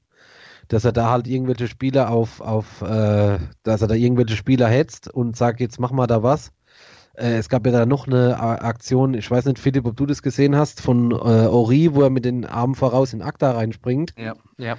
dass 0.69 0.85
er 0.85 0.93
da 0.93 1.11
halt 1.11 1.27
irgendwelche 1.27 1.69
Spieler 1.69 2.11
auf, 2.11 2.41
auf 2.41 2.83
äh, 2.83 3.39
dass 3.63 3.83
er 3.83 3.89
da 3.89 3.95
irgendwelche 3.95 4.37
Spieler 4.37 4.69
hetzt 4.69 5.09
und 5.09 5.37
sagt, 5.37 5.61
jetzt 5.61 5.81
mach 5.81 5.91
mal 5.91 6.07
da 6.07 6.23
was. 6.23 6.53
Äh, 7.15 7.37
es 7.37 7.49
gab 7.49 7.67
ja 7.67 7.73
da 7.73 7.87
noch 7.87 8.07
eine 8.07 8.39
Aktion, 8.41 9.15
ich 9.15 9.31
weiß 9.31 9.45
nicht, 9.47 9.59
Philipp, 9.59 9.87
ob 9.87 9.97
du 9.97 10.07
das 10.07 10.23
gesehen 10.23 10.57
hast, 10.57 10.81
von 10.81 11.11
äh, 11.11 11.15
Ori, 11.15 11.95
wo 11.95 12.03
er 12.03 12.11
mit 12.11 12.25
den 12.25 12.47
Armen 12.47 12.75
voraus 12.75 13.13
in 13.13 13.23
Akta 13.23 13.53
reinspringt. 13.53 14.15
Ja, 14.19 14.35
ja. 14.59 14.77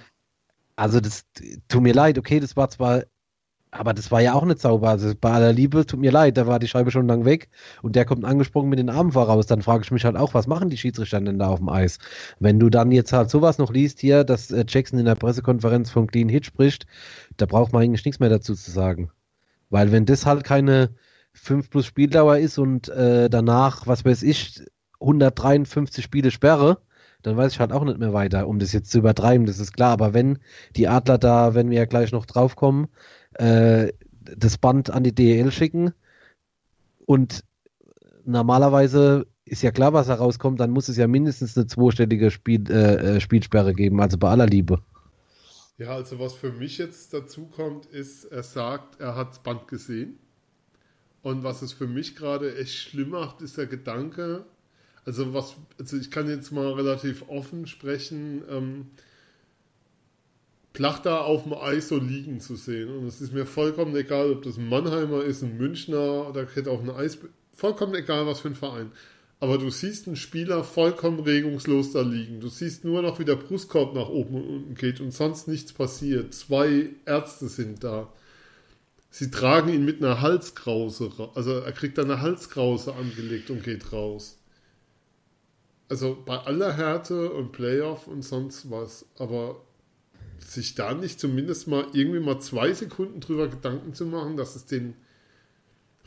Also 0.75 0.99
das 0.99 1.25
tut 1.67 1.81
mir 1.81 1.93
leid, 1.93 2.17
okay, 2.17 2.39
das 2.39 2.55
war 2.55 2.69
zwar 2.69 3.03
aber 3.71 3.93
das 3.93 4.11
war 4.11 4.21
ja 4.21 4.33
auch 4.33 4.45
sauber. 4.57 4.89
Also 4.89 5.13
bei 5.19 5.31
aller 5.31 5.53
Liebe, 5.53 5.85
tut 5.85 5.99
mir 5.99 6.11
leid, 6.11 6.37
da 6.37 6.45
war 6.45 6.59
die 6.59 6.67
Scheibe 6.67 6.91
schon 6.91 7.07
lang 7.07 7.23
weg 7.23 7.49
und 7.81 7.95
der 7.95 8.05
kommt 8.05 8.25
angesprungen 8.25 8.69
mit 8.69 8.79
den 8.79 8.89
Armen 8.89 9.13
voraus. 9.13 9.47
Dann 9.47 9.61
frage 9.61 9.83
ich 9.83 9.91
mich 9.91 10.03
halt 10.03 10.17
auch, 10.17 10.33
was 10.33 10.45
machen 10.45 10.69
die 10.69 10.77
Schiedsrichter 10.77 11.21
denn 11.21 11.39
da 11.39 11.47
auf 11.47 11.59
dem 11.59 11.69
Eis? 11.69 11.97
Wenn 12.39 12.59
du 12.59 12.69
dann 12.69 12.91
jetzt 12.91 13.13
halt 13.13 13.29
sowas 13.29 13.57
noch 13.57 13.71
liest 13.71 13.99
hier, 13.99 14.25
dass 14.25 14.51
äh, 14.51 14.65
Jackson 14.67 14.99
in 14.99 15.05
der 15.05 15.15
Pressekonferenz 15.15 15.89
von 15.89 16.07
Clean 16.07 16.27
Hit 16.27 16.45
spricht, 16.45 16.85
da 17.37 17.45
braucht 17.45 17.71
man 17.71 17.83
eigentlich 17.83 18.03
nichts 18.03 18.19
mehr 18.19 18.29
dazu 18.29 18.55
zu 18.55 18.71
sagen. 18.71 19.09
Weil 19.69 19.93
wenn 19.93 20.05
das 20.05 20.25
halt 20.25 20.43
keine 20.43 20.93
5 21.33 21.69
plus 21.69 21.85
Spieldauer 21.85 22.37
ist 22.39 22.57
und 22.57 22.89
äh, 22.89 23.29
danach, 23.29 23.87
was 23.87 24.03
weiß 24.03 24.23
ich, 24.23 24.61
153 24.99 26.03
Spiele 26.03 26.31
Sperre, 26.31 26.79
dann 27.21 27.37
weiß 27.37 27.53
ich 27.53 27.59
halt 27.59 27.71
auch 27.71 27.83
nicht 27.83 27.99
mehr 27.99 28.13
weiter, 28.13 28.47
um 28.47 28.59
das 28.59 28.73
jetzt 28.73 28.91
zu 28.91 28.97
übertreiben, 28.97 29.45
das 29.45 29.59
ist 29.59 29.73
klar. 29.73 29.91
Aber 29.91 30.13
wenn 30.13 30.39
die 30.75 30.87
Adler 30.87 31.17
da, 31.17 31.53
wenn 31.53 31.69
wir 31.69 31.77
ja 31.77 31.85
gleich 31.85 32.11
noch 32.11 32.25
draufkommen, 32.25 32.87
äh, 33.33 33.91
das 34.21 34.57
Band 34.57 34.89
an 34.89 35.03
die 35.03 35.13
DEL 35.13 35.51
schicken 35.51 35.93
und 37.05 37.43
normalerweise 38.25 39.25
ist 39.45 39.63
ja 39.63 39.71
klar, 39.71 39.93
was 39.93 40.07
da 40.07 40.15
rauskommt, 40.15 40.59
dann 40.59 40.71
muss 40.71 40.87
es 40.87 40.97
ja 40.97 41.07
mindestens 41.07 41.57
eine 41.57 41.67
zweistellige 41.67 42.31
Spiel, 42.31 42.69
äh, 42.71 43.17
äh, 43.17 43.19
Spielsperre 43.19 43.73
geben, 43.73 43.99
also 43.99 44.17
bei 44.17 44.29
aller 44.29 44.45
Liebe. 44.45 44.81
Ja, 45.77 45.95
also 45.95 46.19
was 46.19 46.35
für 46.35 46.51
mich 46.51 46.77
jetzt 46.77 47.13
dazu 47.13 47.47
kommt, 47.47 47.87
ist, 47.87 48.25
er 48.25 48.43
sagt, 48.43 48.99
er 49.01 49.15
hat 49.15 49.31
das 49.31 49.39
Band 49.39 49.67
gesehen. 49.67 50.19
Und 51.23 51.43
was 51.43 51.61
es 51.61 51.73
für 51.73 51.87
mich 51.87 52.15
gerade 52.15 52.55
echt 52.55 52.73
schlimm 52.73 53.09
macht, 53.09 53.41
ist 53.41 53.57
der 53.57 53.67
Gedanke, 53.67 54.45
also 55.05 55.33
was, 55.33 55.55
also 55.79 55.97
ich 55.97 56.11
kann 56.11 56.29
jetzt 56.29 56.51
mal 56.51 56.71
relativ 56.73 57.27
offen 57.27 57.67
sprechen, 57.67 58.43
ähm, 58.49 58.91
Plachter 60.73 61.25
auf 61.25 61.43
dem 61.43 61.53
Eis 61.53 61.89
so 61.89 61.97
liegen 61.97 62.39
zu 62.39 62.55
sehen. 62.55 62.89
Und 62.89 63.05
es 63.05 63.21
ist 63.21 63.33
mir 63.33 63.45
vollkommen 63.45 63.95
egal, 63.95 64.31
ob 64.31 64.43
das 64.43 64.57
ein 64.57 64.69
Mannheimer 64.69 65.23
ist, 65.23 65.43
ein 65.43 65.57
Münchner 65.57 66.29
oder 66.29 66.47
hätte 66.53 66.71
auch 66.71 66.81
ein 66.81 66.89
Eis. 66.89 67.17
Vollkommen 67.53 67.95
egal, 67.95 68.25
was 68.25 68.39
für 68.39 68.47
ein 68.47 68.55
Verein. 68.55 68.91
Aber 69.39 69.57
du 69.57 69.69
siehst 69.69 70.07
einen 70.07 70.15
Spieler 70.15 70.63
vollkommen 70.63 71.19
regungslos 71.19 71.91
da 71.91 72.01
liegen. 72.01 72.39
Du 72.39 72.47
siehst 72.47 72.85
nur 72.85 73.01
noch, 73.01 73.19
wie 73.19 73.25
der 73.25 73.35
Brustkorb 73.35 73.95
nach 73.95 74.07
oben 74.07 74.35
und 74.35 74.47
unten 74.47 74.75
geht 74.75 75.01
und 75.01 75.11
sonst 75.11 75.47
nichts 75.47 75.73
passiert. 75.73 76.33
Zwei 76.33 76.91
Ärzte 77.05 77.47
sind 77.47 77.83
da. 77.83 78.13
Sie 79.09 79.29
tragen 79.29 79.69
ihn 79.69 79.83
mit 79.83 80.01
einer 80.01 80.21
Halskrause, 80.21 81.11
also 81.35 81.51
er 81.59 81.71
kriegt 81.73 81.97
da 81.97 82.03
eine 82.03 82.21
Halskrause 82.21 82.95
angelegt 82.95 83.49
und 83.49 83.61
geht 83.61 83.91
raus. 83.91 84.37
Also 85.89 86.17
bei 86.25 86.37
aller 86.37 86.77
Härte 86.77 87.31
und 87.31 87.51
Playoff 87.51 88.07
und 88.07 88.21
sonst 88.21 88.71
was, 88.71 89.05
aber 89.17 89.61
sich 90.45 90.75
da 90.75 90.93
nicht 90.93 91.19
zumindest 91.19 91.67
mal 91.67 91.87
irgendwie 91.93 92.19
mal 92.19 92.39
zwei 92.39 92.73
Sekunden 92.73 93.19
drüber 93.19 93.47
Gedanken 93.47 93.93
zu 93.93 94.05
machen, 94.05 94.37
dass 94.37 94.55
es 94.55 94.65
den 94.65 94.95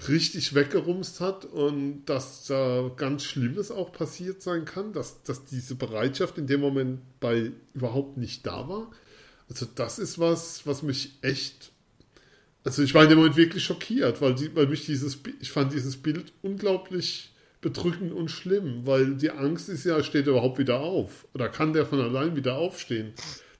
richtig 0.08 0.54
weggerumst 0.54 1.20
hat 1.20 1.44
und 1.44 2.04
dass 2.06 2.46
da 2.46 2.90
ganz 2.96 3.24
Schlimmes 3.24 3.70
auch 3.70 3.92
passiert 3.92 4.42
sein 4.42 4.64
kann, 4.64 4.92
dass, 4.92 5.22
dass 5.22 5.44
diese 5.44 5.76
Bereitschaft 5.76 6.36
in 6.36 6.46
dem 6.46 6.60
Moment 6.60 7.00
bei 7.20 7.52
überhaupt 7.74 8.16
nicht 8.16 8.44
da 8.46 8.68
war. 8.68 8.90
Also 9.48 9.66
das 9.72 9.98
ist 9.98 10.18
was, 10.18 10.66
was 10.66 10.82
mich 10.82 11.18
echt, 11.22 11.70
also 12.64 12.82
ich 12.82 12.94
war 12.94 13.04
in 13.04 13.10
dem 13.10 13.18
Moment 13.18 13.36
wirklich 13.36 13.62
schockiert, 13.62 14.20
weil, 14.20 14.34
die, 14.34 14.54
weil 14.56 14.66
mich 14.66 14.84
dieses, 14.84 15.18
ich 15.40 15.52
fand 15.52 15.72
dieses 15.72 15.96
Bild 15.96 16.32
unglaublich 16.42 17.30
bedrückend 17.60 18.12
und 18.12 18.30
schlimm, 18.30 18.82
weil 18.84 19.14
die 19.14 19.30
Angst 19.30 19.68
ist 19.68 19.84
ja, 19.84 20.02
steht 20.02 20.26
er 20.26 20.32
überhaupt 20.32 20.58
wieder 20.58 20.80
auf 20.80 21.26
oder 21.34 21.48
kann 21.48 21.72
der 21.72 21.86
von 21.86 22.00
allein 22.00 22.36
wieder 22.36 22.56
aufstehen? 22.56 23.14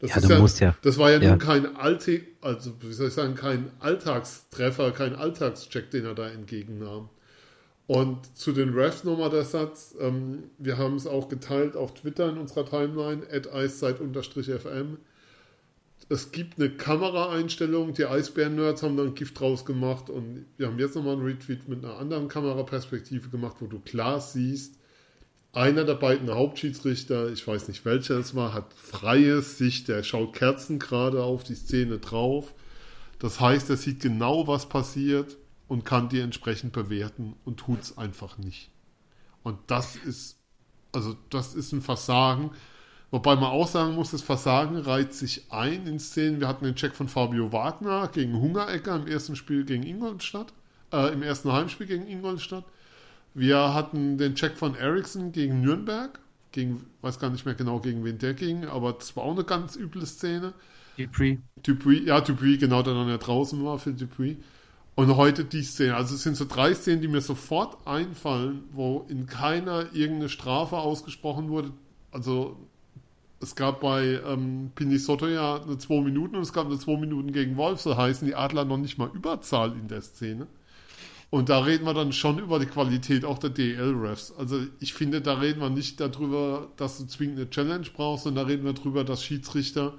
Das, 0.05 0.17
ja, 0.17 0.21
du 0.21 0.35
ja, 0.35 0.39
musst 0.39 0.61
ja. 0.61 0.77
das 0.83 0.99
war 0.99 1.11
ja, 1.11 1.19
ja. 1.19 1.31
nun 1.31 1.39
kein 1.39 1.77
Alte, 1.77 2.21
also 2.43 2.73
wie 2.81 2.93
soll 2.93 3.09
ich 3.09 3.15
sagen, 3.15 3.35
kein 3.35 3.71
Alltagstreffer, 3.81 4.91
kein 4.91 5.17
Alltagscheck, 5.17 5.91
den 5.91 6.05
er 6.05 6.15
da 6.15 6.29
entgegennahm. 6.29 7.09
Und 7.87 8.37
zu 8.37 8.53
den 8.53 8.75
Refs 8.75 9.05
nochmal 9.05 9.31
der 9.31 9.45
Satz, 9.45 9.95
ähm, 9.99 10.51
wir 10.59 10.77
haben 10.77 10.97
es 10.97 11.07
auch 11.07 11.31
geteilt 11.31 11.75
auf 11.75 11.95
Twitter 11.95 12.29
in 12.29 12.37
unserer 12.37 12.67
Timeline, 12.67 13.23
at 13.33 13.51
eiszeit-fm. 13.51 14.99
Es 16.11 16.33
gibt 16.33 16.59
eine 16.59 16.69
Kameraeinstellung, 16.69 17.95
die 17.95 18.05
Eisbären-Nerds 18.05 18.83
haben 18.83 18.99
da 18.99 19.05
ein 19.05 19.15
Gift 19.15 19.41
draus 19.41 19.65
gemacht 19.65 20.11
und 20.11 20.45
wir 20.59 20.67
haben 20.67 20.79
jetzt 20.79 20.97
nochmal 20.97 21.15
einen 21.15 21.25
Retweet 21.25 21.67
mit 21.67 21.83
einer 21.83 21.97
anderen 21.97 22.29
Kameraperspektive 22.29 23.31
gemacht, 23.31 23.57
wo 23.61 23.67
du 23.69 23.81
klar 23.81 24.21
siehst, 24.21 24.75
einer 25.57 25.85
der 25.85 25.95
beiden 25.95 26.31
Hauptschiedsrichter, 26.31 27.31
ich 27.31 27.47
weiß 27.47 27.69
nicht 27.69 27.85
welcher 27.85 28.19
es 28.19 28.35
war, 28.35 28.53
hat 28.53 28.73
freie 28.75 29.43
Sicht, 29.43 29.89
der 29.89 30.03
schaut 30.03 30.35
Kerzen 30.35 30.79
gerade 30.79 31.23
auf 31.23 31.45
die 31.45 31.55
Szene 31.55 31.99
drauf. 31.99 32.53
Das 33.19 33.41
heißt, 33.41 33.71
er 33.71 33.77
sieht 33.77 34.01
genau, 34.01 34.47
was 34.47 34.69
passiert 34.69 35.37
und 35.69 35.85
kann 35.85 36.09
die 36.09 36.21
entsprechend 36.21 36.73
bewerten 36.73 37.37
und 37.45 37.59
tut 37.59 37.83
es 37.83 37.99
einfach 37.99 38.39
nicht. 38.39 38.71
Und 39.43 39.59
das 39.69 39.97
ist, 39.97 40.39
also 40.93 41.17
das 41.31 41.55
ist 41.55 41.73
ein 41.73 41.83
Versagen. 41.83 42.51
Wobei 43.11 43.37
man 43.37 43.45
auch 43.45 43.69
sagen 43.69 43.95
muss, 43.95 44.11
das 44.11 44.23
Versagen 44.23 44.77
reiht 44.77 45.15
sich 45.15 45.53
ein 45.53 45.87
in 45.87 46.01
Szenen. 46.01 46.41
Wir 46.41 46.49
hatten 46.49 46.65
den 46.65 46.75
Check 46.75 46.95
von 46.95 47.07
Fabio 47.07 47.53
Wagner 47.53 48.09
gegen 48.09 48.41
Hungerecker 48.41 48.97
im 48.97 49.07
ersten 49.07 49.37
Spiel 49.37 49.65
gegen 49.65 49.85
Ingolstadt, 49.85 50.53
äh, 50.93 51.13
im 51.13 51.23
ersten 51.23 51.53
Heimspiel 51.53 51.87
gegen 51.87 52.09
Ingolstadt. 52.09 52.65
Wir 53.35 53.75
hatten 53.75 54.17
den 54.17 54.35
Check 54.37 54.57
von 54.57 54.75
Ericsson 54.75 55.33
gegen 55.33 55.61
Nürnberg. 55.61 56.21
Gegen, 56.53 56.87
weiß 57.03 57.19
gar 57.19 57.31
nicht 57.31 57.45
mehr 57.45 57.57
genau, 57.57 57.81
gegen 57.81 58.05
wen 58.05 58.19
der 58.19 58.33
ging, 58.33 58.65
aber 58.65 58.93
das 58.93 59.17
war 59.17 59.25
auch 59.25 59.33
eine 59.33 59.43
ganz 59.43 59.75
üble 59.75 60.07
Szene. 60.07 60.55
Dupree. 60.97 61.39
Dupree, 61.65 61.99
ja, 62.05 62.21
Dupree, 62.21 62.57
genau, 62.57 62.83
der 62.83 62.95
dann 62.95 63.09
ja 63.09 63.19
draußen 63.19 63.65
war 63.65 63.81
für 63.81 63.93
Dupree. 63.93 64.37
Und 64.95 65.17
heute 65.17 65.45
die 65.45 65.65
Szene. 65.65 65.97
Also 65.97 66.15
es 66.15 66.23
sind 66.23 66.37
so 66.37 66.45
drei 66.45 66.73
Szenen, 66.75 67.03
die 67.03 67.09
mir 67.09 67.21
sofort 67.21 67.85
einfallen, 67.89 68.63
wo 68.71 69.05
in 69.09 69.27
keiner 69.27 69.93
irgendeine 69.93 70.29
Strafe 70.29 70.77
ausgesprochen 70.77 71.49
wurde. 71.49 71.73
Also 72.13 72.57
es 73.41 73.57
gab 73.57 73.81
bei 73.81 74.21
ähm, 74.25 74.71
Pinisotto 74.77 75.27
ja 75.27 75.61
eine 75.61 75.79
2 75.79 76.03
Minuten 76.03 76.37
und 76.37 76.43
es 76.43 76.53
gab 76.53 76.67
eine 76.67 76.79
2 76.79 76.99
Minuten 76.99 77.33
gegen 77.33 77.57
Wolf, 77.57 77.81
so 77.81 77.97
heißen 77.97 78.27
die 78.27 78.37
Adler 78.37 78.65
noch 78.65 78.79
nicht 78.79 78.97
mal 78.97 79.11
Überzahl 79.13 79.73
in 79.73 79.89
der 79.89 80.03
Szene. 80.03 80.47
Und 81.35 81.49
da 81.49 81.59
reden 81.59 81.85
wir 81.85 81.95
dann 81.95 82.13
schon 82.13 82.39
über 82.39 82.61
die 82.61 82.67
Qualität 82.67 83.25
auch 83.25 83.39
der 83.39 83.51
DL-Refs. 83.51 84.33
Also 84.39 84.61
ich 84.79 84.95
finde, 84.95 85.21
da 85.21 85.35
reden 85.35 85.61
wir 85.61 85.69
nicht 85.69 85.99
darüber, 85.99 86.69
dass 86.77 86.99
du 86.99 87.07
zwingend 87.07 87.39
eine 87.39 87.51
Challenge 87.51 87.89
brauchst, 87.93 88.23
sondern 88.23 88.45
da 88.45 88.49
reden 88.53 88.65
wir 88.65 88.73
darüber, 88.73 89.03
dass 89.03 89.25
Schiedsrichter 89.25 89.95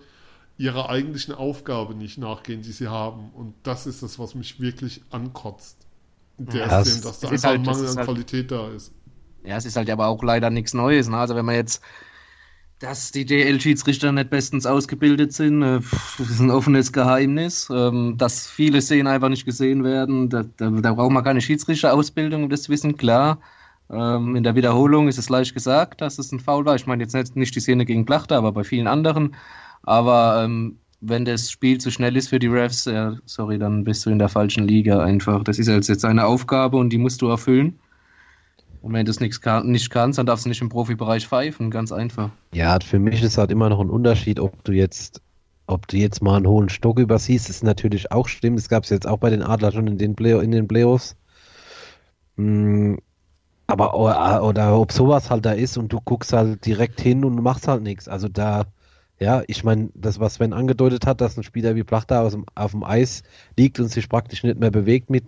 ihrer 0.57 0.89
eigentlichen 0.89 1.33
Aufgabe 1.33 1.93
nicht 1.93 2.17
nachgehen, 2.17 2.61
die 2.61 2.71
sie 2.71 2.87
haben. 2.87 3.31
Und 3.33 3.53
das 3.63 3.85
ist 3.85 4.01
das, 4.01 4.17
was 4.17 4.33
mich 4.33 4.61
wirklich 4.61 5.01
ankotzt. 5.09 5.75
Der 6.37 6.67
ja, 6.67 6.79
ist, 6.79 7.03
dass 7.03 7.19
da 7.19 7.27
einfach 7.27 7.49
halt, 7.49 7.59
ein 7.59 7.65
Mangel 7.65 7.89
an 7.89 7.97
halt, 7.97 8.07
Qualität 8.07 8.51
da 8.51 8.69
ist. 8.69 8.93
Ja, 9.43 9.57
es 9.57 9.65
ist 9.65 9.75
halt 9.75 9.89
aber 9.89 10.07
auch 10.07 10.23
leider 10.23 10.49
nichts 10.49 10.73
Neues. 10.73 11.09
Ne? 11.09 11.17
Also 11.17 11.35
wenn 11.35 11.43
man 11.43 11.55
jetzt 11.55 11.83
dass 12.79 13.11
die 13.11 13.25
DL-Schiedsrichter 13.25 14.11
nicht 14.11 14.29
bestens 14.29 14.65
ausgebildet 14.65 15.33
sind, 15.33 15.61
äh, 15.61 15.77
ist 16.19 16.39
ein 16.39 16.51
offenes 16.51 16.91
Geheimnis. 16.91 17.69
Ähm, 17.71 18.15
dass 18.17 18.47
viele 18.47 18.81
Szenen 18.81 19.07
einfach 19.07 19.29
nicht 19.29 19.45
gesehen 19.45 19.83
werden, 19.83 20.29
da, 20.29 20.43
da, 20.57 20.69
da 20.69 20.93
braucht 20.93 21.11
man 21.11 21.23
keine 21.23 21.41
Schiedsrichterausbildung, 21.41 22.43
um 22.43 22.49
das 22.49 22.63
zu 22.63 22.71
wissen, 22.71 22.97
klar. 22.97 23.39
Ähm, 23.89 24.35
in 24.35 24.43
der 24.43 24.55
Wiederholung 24.55 25.07
ist 25.07 25.17
es 25.17 25.29
leicht 25.29 25.53
gesagt, 25.53 26.01
dass 26.01 26.19
es 26.19 26.31
ein 26.31 26.39
Foul 26.39 26.65
war. 26.65 26.75
Ich 26.75 26.87
meine 26.87 27.03
jetzt 27.03 27.35
nicht 27.35 27.55
die 27.55 27.59
Szene 27.59 27.85
gegen 27.85 28.05
Plachter, 28.05 28.37
aber 28.37 28.51
bei 28.51 28.63
vielen 28.63 28.87
anderen. 28.87 29.35
Aber 29.83 30.43
ähm, 30.43 30.79
wenn 31.01 31.25
das 31.25 31.51
Spiel 31.51 31.77
zu 31.77 31.91
schnell 31.91 32.17
ist 32.17 32.29
für 32.29 32.39
die 32.39 32.47
Refs, 32.47 32.85
ja, 32.85 33.15
sorry, 33.25 33.59
dann 33.59 33.83
bist 33.83 34.05
du 34.05 34.09
in 34.09 34.19
der 34.19 34.29
falschen 34.29 34.67
Liga 34.67 35.03
einfach. 35.03 35.43
Das 35.43 35.59
ist 35.59 35.67
jetzt 35.67 36.05
eine 36.05 36.25
Aufgabe 36.25 36.77
und 36.77 36.89
die 36.89 36.97
musst 36.97 37.21
du 37.21 37.27
erfüllen. 37.27 37.79
Und 38.85 38.93
wenn 38.93 39.03
du 39.03 39.09
das 39.09 39.19
nicht, 39.19 39.41
kann, 39.41 39.71
nicht 39.71 39.89
kannst, 39.89 40.19
dann 40.19 40.27
darfst 40.27 40.45
du 40.45 40.49
nicht 40.49 40.61
im 40.61 40.69
Profibereich 40.69 41.27
pfeifen, 41.27 41.71
ganz 41.71 41.91
einfach. 41.91 42.29
Ja, 42.53 42.77
für 42.79 42.99
mich 42.99 43.23
ist 43.23 43.39
halt 43.39 43.49
immer 43.49 43.67
noch 43.67 43.79
ein 43.79 43.89
Unterschied, 43.89 44.39
ob 44.39 44.63
du 44.63 44.73
jetzt, 44.73 45.23
ob 45.65 45.87
du 45.87 45.97
jetzt 45.97 46.21
mal 46.21 46.35
einen 46.35 46.45
hohen 46.45 46.69
Stock 46.69 46.99
übersiehst, 46.99 47.49
ist 47.49 47.63
natürlich 47.63 48.11
auch 48.11 48.27
schlimm. 48.27 48.57
Das 48.57 48.69
gab 48.69 48.83
es 48.83 48.91
jetzt 48.91 49.07
auch 49.07 49.17
bei 49.17 49.31
den 49.31 49.41
Adler 49.41 49.71
schon 49.71 49.87
in 49.87 49.97
den, 49.97 50.15
Play 50.15 50.39
in 50.39 50.51
den 50.51 50.67
Playoffs. 50.67 51.15
Hm, 52.37 52.99
aber 53.65 53.95
oder, 53.95 54.43
oder 54.43 54.79
ob 54.79 54.91
sowas 54.91 55.31
halt 55.31 55.47
da 55.47 55.53
ist 55.53 55.79
und 55.79 55.91
du 55.91 55.99
guckst 55.99 56.31
halt 56.31 56.63
direkt 56.63 57.01
hin 57.01 57.25
und 57.25 57.41
machst 57.41 57.67
halt 57.67 57.81
nichts. 57.81 58.07
Also 58.07 58.27
da 58.27 58.65
ja, 59.19 59.43
ich 59.47 59.63
meine, 59.63 59.89
das, 59.93 60.19
was 60.19 60.35
Sven 60.35 60.51
angedeutet 60.51 61.05
hat, 61.05 61.21
dass 61.21 61.37
ein 61.37 61.43
Spieler 61.43 61.75
wie 61.75 61.83
Plachter 61.83 62.21
aus 62.21 62.33
dem, 62.33 62.45
auf 62.53 62.71
dem 62.71 62.83
Eis 62.83 63.23
liegt 63.57 63.79
und 63.79 63.87
sich 63.87 64.09
praktisch 64.09 64.43
nicht 64.43 64.59
mehr 64.59 64.71
bewegt 64.71 65.09
mit, 65.09 65.25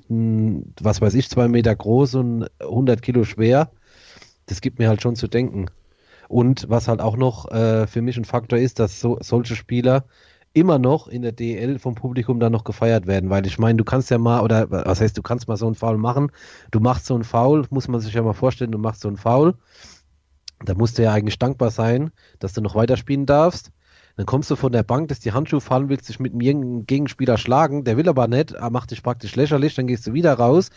was 0.82 1.00
weiß 1.00 1.14
ich, 1.14 1.30
zwei 1.30 1.48
Meter 1.48 1.74
groß 1.74 2.16
und 2.16 2.48
100 2.60 3.02
Kilo 3.02 3.24
schwer, 3.24 3.72
das 4.48 4.60
gibt 4.60 4.80
mir 4.80 4.90
halt 4.90 5.02
schon 5.02 5.16
zu 5.16 5.28
denken. 5.28 5.68
Und 6.28 6.70
was 6.70 6.90
halt 6.90 7.00
auch 7.00 7.16
noch 7.16 7.50
äh, 7.52 7.88
für 7.88 8.02
mich 8.02 8.18
ein 8.18 8.26
Faktor 8.26 8.60
ist, 8.60 8.80
dass 8.80 9.00
so, 9.00 9.18
solche 9.22 9.56
Spieler 9.56 10.04
immer 10.54 10.80
noch 10.80 11.08
in 11.08 11.22
der 11.22 11.32
DL 11.32 11.80
vom 11.80 11.96
Publikum 11.96 12.42
dann 12.42 12.52
noch 12.52 12.66
gefeiert 12.66 13.08
werden, 13.08 13.30
weil 13.30 13.46
ich 13.46 13.58
meine, 13.60 13.78
du 13.78 13.86
kannst 13.86 14.10
ja 14.10 14.18
mal, 14.18 14.42
oder 14.42 14.70
was 14.70 15.00
heißt, 15.00 15.18
du 15.18 15.22
kannst 15.22 15.48
mal 15.48 15.56
so 15.56 15.68
einen 15.68 15.76
Foul 15.76 15.98
machen, 15.98 16.32
du 16.72 16.80
machst 16.82 17.06
so 17.06 17.14
einen 17.14 17.24
Foul, 17.24 17.66
muss 17.70 17.88
man 17.88 18.02
sich 18.02 18.14
ja 18.14 18.22
mal 18.22 18.34
vorstellen, 18.34 18.72
du 18.72 18.80
machst 18.80 19.02
so 19.02 19.08
einen 19.08 19.18
Foul, 19.18 19.54
da 20.66 20.74
musst 20.74 20.98
du 20.98 21.04
ja 21.04 21.14
eigentlich 21.14 21.38
dankbar 21.40 21.70
sein, 21.70 22.12
dass 22.40 22.54
du 22.54 22.62
noch 22.62 22.76
weiterspielen 22.76 23.26
darfst 23.26 23.72
Dann 24.18 24.26
kommst 24.26 24.50
du 24.50 24.56
von 24.56 24.72
der 24.72 24.84
Bank, 24.84 25.10
dass 25.10 25.20
die 25.20 25.32
Handschuhe 25.32 25.62
fallen, 25.62 25.90
willst 25.90 26.10
dich 26.10 26.20
mit 26.20 26.34
einem 26.34 26.88
Gegenspieler 26.88 27.38
schlagen, 27.38 27.84
der 27.84 27.98
will 27.98 28.10
aber 28.10 28.28
nicht, 28.28 28.52
er 28.52 28.72
macht 28.72 28.90
dich 28.90 29.04
praktisch 29.04 29.36
lächerlich, 29.36 29.76
dann 29.76 29.86
gehst 29.86 30.08
du 30.08 30.14
wieder 30.14 30.34
raus, 30.34 30.72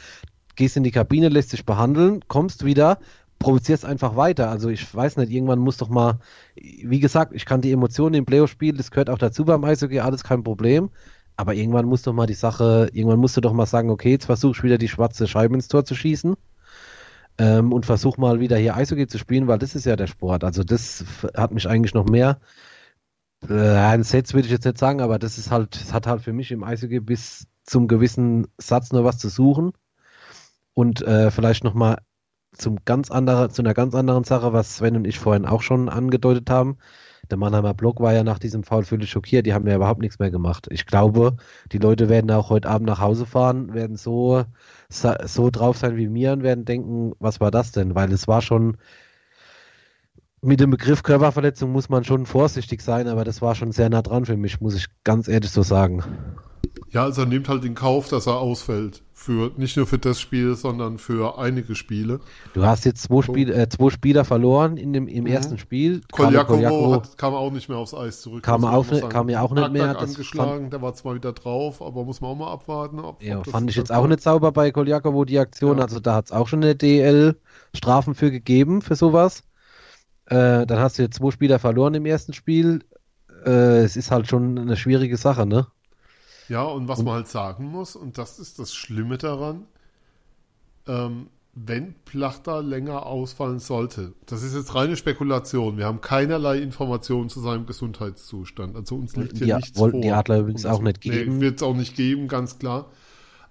gehst 0.56 0.76
in 0.76 0.84
die 0.84 0.90
Kabine, 0.90 1.30
lässt 1.30 1.54
dich 1.54 1.64
behandeln, 1.64 2.20
kommst 2.28 2.66
wieder, 2.66 2.98
provozierst 3.38 3.86
einfach 3.86 4.14
weiter. 4.14 4.50
Also 4.50 4.68
ich 4.68 4.94
weiß 4.94 5.16
nicht, 5.16 5.32
irgendwann 5.32 5.58
muss 5.58 5.78
doch 5.78 5.88
mal, 5.88 6.18
wie 6.54 7.00
gesagt, 7.00 7.32
ich 7.34 7.46
kann 7.46 7.62
die 7.62 7.72
Emotionen 7.72 8.14
im 8.14 8.26
Playoff-Spiel, 8.26 8.76
das 8.76 8.90
gehört 8.90 9.08
auch 9.08 9.16
dazu 9.16 9.46
beim 9.46 9.64
Eishockey, 9.64 10.00
alles 10.00 10.22
kein 10.22 10.44
Problem. 10.44 10.90
Aber 11.38 11.54
irgendwann 11.54 11.86
muss 11.86 12.02
doch 12.02 12.12
mal 12.12 12.26
die 12.26 12.34
Sache, 12.34 12.90
irgendwann 12.92 13.20
musst 13.20 13.38
du 13.38 13.40
doch 13.40 13.54
mal 13.54 13.64
sagen, 13.64 13.88
okay, 13.88 14.10
jetzt 14.10 14.26
versuche 14.26 14.52
ich 14.58 14.62
wieder 14.62 14.76
die 14.76 14.88
schwarze 14.88 15.26
Scheibe 15.26 15.54
ins 15.54 15.68
Tor 15.68 15.86
zu 15.86 15.94
schießen 15.94 16.36
ähm, 17.38 17.72
und 17.72 17.86
versuch 17.86 18.18
mal 18.18 18.40
wieder 18.40 18.58
hier 18.58 18.76
Eishockey 18.76 19.06
zu 19.06 19.16
spielen, 19.16 19.48
weil 19.48 19.58
das 19.58 19.74
ist 19.74 19.86
ja 19.86 19.96
der 19.96 20.08
Sport. 20.08 20.44
Also 20.44 20.62
das 20.62 21.06
hat 21.34 21.52
mich 21.52 21.66
eigentlich 21.66 21.94
noch 21.94 22.04
mehr 22.04 22.38
ein 23.48 24.02
Sets 24.02 24.34
würde 24.34 24.46
ich 24.46 24.52
jetzt 24.52 24.66
nicht 24.66 24.78
sagen, 24.78 25.00
aber 25.00 25.18
das 25.18 25.38
ist 25.38 25.50
halt, 25.50 25.76
es 25.76 25.92
hat 25.92 26.06
halt 26.06 26.22
für 26.22 26.32
mich 26.32 26.50
im 26.52 26.62
Eishockey 26.62 27.00
bis 27.00 27.46
zum 27.64 27.88
gewissen 27.88 28.46
Satz 28.58 28.92
nur 28.92 29.04
was 29.04 29.18
zu 29.18 29.28
suchen. 29.28 29.72
Und 30.74 31.02
äh, 31.02 31.30
vielleicht 31.30 31.64
nochmal 31.64 31.98
zum 32.52 32.78
ganz 32.84 33.10
anderen, 33.10 33.50
zu 33.50 33.62
einer 33.62 33.74
ganz 33.74 33.94
anderen 33.94 34.24
Sache, 34.24 34.52
was 34.52 34.76
Sven 34.76 34.96
und 34.96 35.06
ich 35.06 35.18
vorhin 35.18 35.46
auch 35.46 35.62
schon 35.62 35.88
angedeutet 35.88 36.50
haben. 36.50 36.78
Der 37.30 37.38
Mannheimer 37.38 37.74
Block 37.74 38.00
war 38.00 38.12
ja 38.12 38.24
nach 38.24 38.38
diesem 38.38 38.64
Foul 38.64 38.84
völlig 38.84 39.10
schockiert, 39.10 39.46
die 39.46 39.54
haben 39.54 39.66
ja 39.66 39.76
überhaupt 39.76 40.00
nichts 40.00 40.18
mehr 40.18 40.30
gemacht. 40.30 40.66
Ich 40.70 40.86
glaube, 40.86 41.36
die 41.70 41.78
Leute 41.78 42.08
werden 42.08 42.30
auch 42.30 42.50
heute 42.50 42.68
Abend 42.68 42.88
nach 42.88 42.98
Hause 42.98 43.24
fahren, 43.24 43.72
werden 43.72 43.96
so, 43.96 44.44
so 44.88 45.50
drauf 45.50 45.76
sein 45.76 45.96
wie 45.96 46.08
mir 46.08 46.32
und 46.32 46.42
werden 46.42 46.64
denken, 46.64 47.12
was 47.20 47.40
war 47.40 47.50
das 47.50 47.72
denn? 47.72 47.94
Weil 47.94 48.12
es 48.12 48.26
war 48.26 48.42
schon, 48.42 48.78
mit 50.42 50.60
dem 50.60 50.70
Begriff 50.70 51.02
Körperverletzung 51.02 51.70
muss 51.72 51.88
man 51.88 52.04
schon 52.04 52.26
vorsichtig 52.26 52.82
sein, 52.82 53.08
aber 53.08 53.24
das 53.24 53.42
war 53.42 53.54
schon 53.54 53.72
sehr 53.72 53.90
nah 53.90 54.02
dran 54.02 54.24
für 54.24 54.36
mich, 54.36 54.60
muss 54.60 54.74
ich 54.74 54.86
ganz 55.04 55.28
ehrlich 55.28 55.50
so 55.50 55.62
sagen. 55.62 56.02
Ja, 56.90 57.04
also 57.04 57.22
er 57.22 57.26
nimmt 57.26 57.48
halt 57.48 57.64
in 57.64 57.74
Kauf, 57.74 58.08
dass 58.08 58.26
er 58.26 58.38
ausfällt. 58.38 59.02
Für, 59.12 59.52
nicht 59.58 59.76
nur 59.76 59.86
für 59.86 59.98
das 59.98 60.18
Spiel, 60.18 60.54
sondern 60.54 60.96
für 60.96 61.38
einige 61.38 61.74
Spiele. 61.74 62.20
Du 62.54 62.64
hast 62.64 62.86
jetzt 62.86 63.02
zwei, 63.02 63.20
Spiel, 63.20 63.52
äh, 63.52 63.68
zwei 63.68 63.90
Spieler 63.90 64.24
verloren 64.24 64.78
in 64.78 64.94
dem, 64.94 65.06
im 65.06 65.24
mhm. 65.24 65.30
ersten 65.30 65.58
Spiel. 65.58 66.00
Koljakovo 66.10 67.02
kam 67.18 67.34
auch 67.34 67.52
nicht 67.52 67.68
mehr 67.68 67.76
aufs 67.76 67.92
Eis 67.92 68.22
zurück. 68.22 68.42
Kam, 68.42 68.64
auch, 68.64 68.86
kam 69.10 69.28
ja 69.28 69.42
auch 69.42 69.52
nicht 69.52 69.72
mehr. 69.72 69.98
angeschlagen, 69.98 70.62
fand, 70.62 70.72
der 70.72 70.80
war 70.80 70.94
zwar 70.94 71.14
wieder 71.14 71.34
drauf, 71.34 71.82
aber 71.82 72.04
muss 72.04 72.22
man 72.22 72.30
auch 72.30 72.36
mal 72.36 72.50
abwarten. 72.50 72.98
Ob, 72.98 73.22
ja, 73.22 73.40
ob 73.40 73.46
fand 73.46 73.68
ich 73.68 73.76
jetzt 73.76 73.92
auch 73.92 74.06
nicht 74.06 74.22
sauber 74.22 74.52
bei 74.52 74.70
Koljakovo, 74.70 75.26
die 75.26 75.38
Aktion. 75.38 75.76
Ja. 75.76 75.84
Also 75.84 76.00
da 76.00 76.14
hat 76.14 76.24
es 76.26 76.32
auch 76.32 76.48
schon 76.48 76.64
eine 76.64 76.74
DL 76.74 77.36
Strafen 77.74 78.14
für 78.14 78.30
gegeben, 78.30 78.80
für 78.80 78.96
sowas. 78.96 79.42
Äh, 80.30 80.64
dann 80.64 80.78
hast 80.78 80.96
du 80.96 81.02
jetzt 81.02 81.16
zwei 81.16 81.32
Spieler 81.32 81.58
verloren 81.58 81.94
im 81.94 82.06
ersten 82.06 82.32
Spiel. 82.32 82.84
Äh, 83.44 83.82
es 83.82 83.96
ist 83.96 84.12
halt 84.12 84.28
schon 84.28 84.56
eine 84.58 84.76
schwierige 84.76 85.16
Sache, 85.16 85.44
ne? 85.44 85.66
Ja, 86.48 86.62
und 86.62 86.86
was 86.86 87.00
und, 87.00 87.06
man 87.06 87.14
halt 87.14 87.28
sagen 87.28 87.66
muss, 87.66 87.96
und 87.96 88.16
das 88.16 88.38
ist 88.38 88.60
das 88.60 88.72
Schlimme 88.72 89.18
daran, 89.18 89.66
ähm, 90.86 91.26
wenn 91.52 91.94
Plachter 92.04 92.62
länger 92.62 93.06
ausfallen 93.06 93.58
sollte, 93.58 94.12
das 94.26 94.44
ist 94.44 94.54
jetzt 94.54 94.72
reine 94.76 94.96
Spekulation, 94.96 95.78
wir 95.78 95.86
haben 95.86 96.00
keinerlei 96.00 96.58
Informationen 96.58 97.28
zu 97.28 97.40
seinem 97.40 97.66
Gesundheitszustand. 97.66 98.76
Also 98.76 98.94
uns 98.94 99.16
liegt 99.16 99.38
hier 99.38 99.46
die, 99.48 99.54
nichts 99.54 99.78
wollten 99.78 99.96
vor. 99.96 100.02
die 100.02 100.12
Adler 100.12 100.38
übrigens 100.38 100.64
auch 100.64 100.80
nicht 100.80 101.00
geben. 101.00 101.38
Nee, 101.38 101.40
wird 101.40 101.56
es 101.56 101.62
auch 101.64 101.74
nicht 101.74 101.96
geben, 101.96 102.28
ganz 102.28 102.60
klar. 102.60 102.86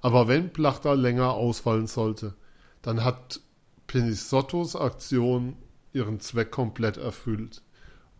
Aber 0.01 0.29
wenn 0.29 0.53
Plachter 0.53 0.95
länger 0.95 1.33
ausfallen 1.33 1.87
sollte, 1.87 2.35
dann 2.81 3.03
hat 3.03 3.41
Penisottos 3.87 4.77
Aktion 4.77 5.57
ihren 5.93 6.19
Zweck 6.19 6.51
komplett 6.51 6.97
erfüllt. 6.97 7.61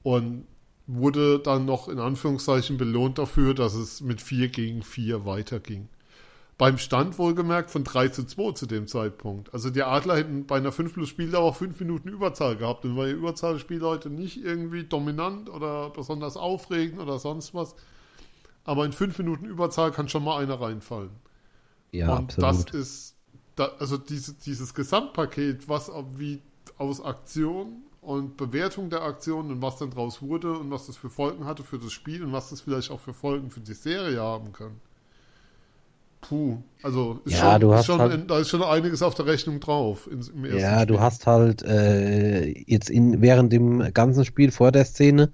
Und 0.04 0.46
wurde 0.92 1.40
dann 1.40 1.66
noch 1.66 1.88
in 1.88 2.00
Anführungszeichen 2.00 2.78
belohnt 2.78 3.20
dafür, 3.20 3.54
dass 3.54 3.76
es 3.76 4.02
mit 4.02 4.22
4 4.22 4.50
gegen 4.50 4.82
4 4.82 5.24
weiterging. 5.24 5.88
Beim 6.58 6.80
Stand 6.80 7.20
wohlgemerkt 7.20 7.70
von 7.70 7.84
3 7.84 8.10
zu 8.10 8.26
2 8.26 8.54
zu 8.54 8.66
dem 8.66 8.88
Zeitpunkt. 8.88 9.54
Also 9.54 9.70
die 9.70 9.84
Adler 9.84 10.18
hätten 10.18 10.48
bei 10.48 10.58
einer 10.58 10.72
5 10.72 10.94
plus 10.94 11.08
Spieldauer 11.08 11.54
5 11.54 11.80
Minuten 11.80 12.10
Überzahl 12.10 12.58
gehabt 12.58 12.86
und 12.86 12.98
weil 12.98 13.10
ihr 13.10 13.16
Überzahlspiel 13.16 13.82
heute 13.82 14.10
nicht 14.10 14.44
irgendwie 14.44 14.84
dominant 14.84 15.50
oder 15.50 15.92
besonders 15.92 16.38
aufregend 16.38 17.00
oder 17.00 17.20
sonst 17.20 17.54
was. 17.54 17.76
Aber 18.66 18.84
in 18.84 18.92
5 18.92 19.20
Minuten 19.20 19.46
Überzahl 19.46 19.92
kann 19.92 20.10
schon 20.10 20.24
mal 20.24 20.42
einer 20.42 20.60
reinfallen. 20.60 21.12
Ja, 21.92 22.18
und 22.18 22.44
absolut. 22.44 22.74
das 22.74 22.74
ist, 22.74 23.16
also 23.80 23.98
diese, 23.98 24.34
dieses 24.34 24.74
Gesamtpaket, 24.74 25.70
was 25.70 25.92
wie 26.18 26.42
aus 26.80 27.04
Aktion 27.04 27.84
und 28.02 28.38
Bewertung 28.38 28.90
der 28.90 29.04
Aktion 29.04 29.52
und 29.52 29.62
was 29.62 29.78
dann 29.78 29.92
draus 29.92 30.22
wurde 30.22 30.54
und 30.54 30.72
was 30.72 30.88
das 30.88 30.98
für 30.98 31.10
Folgen 31.10 31.46
hatte 31.46 31.64
für 31.64 31.78
das 31.78 31.92
Spiel 31.92 32.24
und 32.24 32.32
was 32.32 32.50
das 32.50 32.62
vielleicht 32.62 32.90
auch 32.90 33.00
für 33.00 33.14
Folgen 33.14 33.52
für 33.52 33.60
die 33.60 33.74
Serie 33.74 34.20
haben 34.20 34.52
kann. 34.54 34.72
Puh, 36.22 36.58
also 36.84 37.20
ist 37.24 37.34
ja, 37.34 37.60
schon, 37.60 37.74
hast 37.74 37.86
schon, 37.86 38.00
halt, 38.00 38.30
da 38.30 38.40
ist 38.40 38.50
schon 38.50 38.64
einiges 38.64 39.02
auf 39.02 39.16
der 39.16 39.26
Rechnung 39.26 39.60
drauf. 39.60 40.10
In, 40.12 40.20
ja, 40.58 40.82
Spiel. 40.82 40.86
du 40.88 41.00
hast 41.00 41.28
halt 41.28 41.64
äh, 41.64 42.48
jetzt 42.68 42.90
in, 42.90 43.22
während 43.22 43.54
dem 43.54 43.94
ganzen 43.94 44.26
Spiel 44.26 44.52
vor 44.52 44.72
der 44.72 44.86
Szene 44.86 45.32